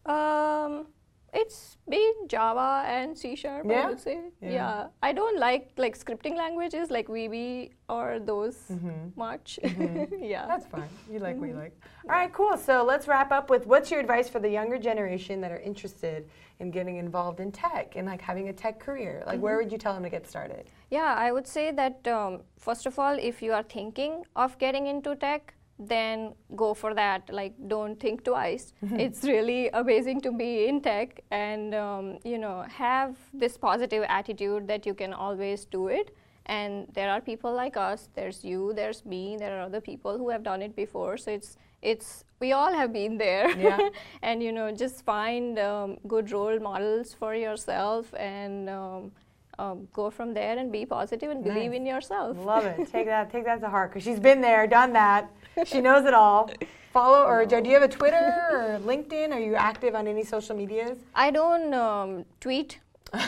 um, 0.06 0.86
it's 1.32 1.76
been 1.88 2.14
Java 2.28 2.84
and 2.86 3.16
C 3.16 3.36
sharp. 3.36 3.66
Yeah? 3.68 3.82
I 3.82 3.88
would 3.90 4.00
say. 4.00 4.18
Yeah. 4.40 4.50
Yeah. 4.50 4.86
I 5.02 5.12
don't 5.12 5.38
like 5.38 5.70
like 5.76 5.98
scripting 5.98 6.36
languages 6.36 6.90
like 6.90 7.08
VB 7.08 7.70
or 7.88 8.18
those 8.18 8.56
Mhm. 8.70 9.16
much. 9.16 9.58
yeah. 9.62 10.46
That's 10.46 10.66
fine. 10.66 10.88
You 11.10 11.18
like 11.18 11.34
Mm-hmm. 11.34 11.40
what 11.40 11.48
you 11.50 11.54
like. 11.56 11.74
All 12.04 12.10
right, 12.10 12.32
cool. 12.32 12.56
So 12.56 12.84
let's 12.84 13.06
wrap 13.08 13.30
up 13.32 13.50
with 13.50 13.66
what's 13.66 13.90
your 13.90 14.00
advice 14.00 14.28
for 14.28 14.38
the 14.40 14.48
younger 14.50 14.78
generation 14.78 15.40
that 15.42 15.52
are 15.52 15.58
interested 15.60 16.28
in 16.60 16.70
getting 16.70 16.96
involved 16.96 17.40
in 17.40 17.52
tech 17.52 17.96
and 17.96 18.06
like 18.06 18.20
having 18.22 18.48
a 18.48 18.52
tech 18.52 18.80
career? 18.80 19.22
Like, 19.26 19.34
Mm-hmm. 19.36 19.42
where 19.42 19.56
would 19.58 19.70
you 19.72 19.78
tell 19.78 19.94
them 19.94 20.02
to 20.04 20.10
get 20.10 20.26
started? 20.26 20.70
Yeah, 20.90 21.14
I 21.26 21.32
would 21.32 21.46
say 21.46 21.70
that 21.72 22.06
um, 22.08 22.42
first 22.58 22.86
of 22.86 22.98
all, 22.98 23.16
if 23.18 23.42
you 23.42 23.52
are 23.52 23.62
thinking 23.64 24.24
of 24.36 24.56
getting 24.58 24.86
into 24.86 25.14
tech, 25.16 25.54
then 25.78 26.34
go 26.54 26.74
for 26.74 26.94
that. 26.94 27.30
Like, 27.32 27.54
don't 27.68 27.98
think 27.98 28.24
twice. 28.24 28.72
it's 28.82 29.24
really 29.24 29.68
amazing 29.70 30.20
to 30.22 30.32
be 30.32 30.66
in 30.66 30.80
tech 30.80 31.20
and 31.30 31.74
um, 31.74 32.18
you 32.24 32.38
know 32.38 32.64
have 32.68 33.16
this 33.34 33.56
positive 33.56 34.04
attitude 34.08 34.66
that 34.68 34.86
you 34.86 34.94
can 34.94 35.12
always 35.12 35.64
do 35.64 35.88
it. 35.88 36.16
And 36.46 36.86
there 36.94 37.10
are 37.10 37.20
people 37.20 37.52
like 37.52 37.76
us. 37.76 38.08
There's 38.14 38.44
you. 38.44 38.72
There's 38.72 39.04
me. 39.04 39.36
There 39.36 39.58
are 39.58 39.62
other 39.62 39.80
people 39.80 40.16
who 40.16 40.30
have 40.30 40.44
done 40.44 40.62
it 40.62 40.76
before. 40.76 41.16
So 41.16 41.32
it's 41.32 41.56
it's 41.82 42.24
we 42.40 42.52
all 42.52 42.72
have 42.72 42.92
been 42.92 43.18
there. 43.18 43.50
Yeah. 43.58 43.88
and 44.22 44.42
you 44.42 44.52
know 44.52 44.70
just 44.72 45.04
find 45.04 45.58
um, 45.58 45.98
good 46.06 46.30
role 46.32 46.58
models 46.58 47.14
for 47.14 47.34
yourself 47.34 48.14
and. 48.14 48.70
Um, 48.70 49.12
um, 49.58 49.88
go 49.92 50.10
from 50.10 50.34
there 50.34 50.58
and 50.58 50.70
be 50.70 50.84
positive 50.86 51.30
and 51.30 51.42
believe 51.42 51.70
Nice. 51.70 51.80
in 51.80 51.86
yourself. 51.86 52.36
Love 52.38 52.64
it. 52.66 52.76
Take 52.92 53.06
that. 53.06 53.30
Take 53.30 53.44
that 53.44 53.60
to 53.60 53.68
heart 53.68 53.90
because 53.90 54.02
she's 54.04 54.20
been 54.20 54.40
there, 54.40 54.66
done 54.66 54.92
that. 54.92 55.30
She 55.64 55.80
knows 55.80 56.04
it 56.04 56.14
all. 56.14 56.50
Follow 56.92 57.24
or 57.26 57.44
do 57.44 57.56
you 57.64 57.74
have 57.74 57.82
a 57.82 57.88
Twitter 57.88 58.34
or 58.50 58.80
LinkedIn? 58.84 59.30
Are 59.32 59.40
you 59.40 59.54
active 59.54 59.94
on 59.94 60.06
any 60.06 60.24
social 60.24 60.56
medias? 60.56 60.98
I 61.14 61.30
don't 61.30 61.72
um, 61.74 62.24
tweet, 62.40 62.78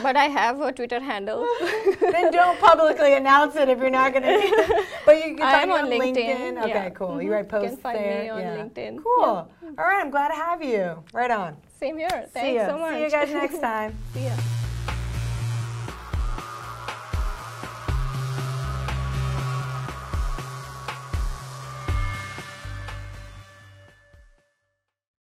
but 0.02 0.16
I 0.16 0.24
have 0.24 0.60
a 0.60 0.72
Twitter 0.72 1.00
handle. 1.00 1.46
then 2.00 2.30
don't 2.32 2.58
publicly 2.60 3.14
announce 3.14 3.56
it 3.56 3.68
if 3.68 3.78
you're 3.78 3.90
not 3.90 4.12
going 4.12 4.22
to. 4.24 4.84
But 5.04 5.16
you 5.16 5.36
can 5.36 5.42
I'm 5.42 5.68
find 5.68 5.72
on 5.86 5.92
you 5.92 6.00
LinkedIn, 6.00 6.58
Okay, 6.62 6.68
yeah. 6.68 6.90
cool. 6.90 7.20
You 7.20 7.30
Mhm. 7.30 7.50
write 7.50 7.62
You 7.62 7.68
can 7.68 7.76
find 7.78 7.98
there. 7.98 8.22
me 8.22 8.28
on 8.30 8.40
yeah. 8.40 8.56
LinkedIn. 8.56 9.02
Cool. 9.02 9.50
Yeah. 9.62 9.68
All 9.78 9.84
right, 9.84 10.00
I'm 10.00 10.10
glad 10.10 10.28
to 10.28 10.34
have 10.34 10.62
you. 10.62 11.02
Right 11.12 11.30
on. 11.30 11.56
Same 11.78 11.98
here. 11.98 12.26
Thanks 12.32 12.64
so 12.66 12.78
much. 12.78 12.94
See 12.94 13.02
you 13.02 13.10
guys 13.10 13.30
next 13.32 13.58
time. 13.60 13.94
See 14.14 14.24
ya. 14.24 14.57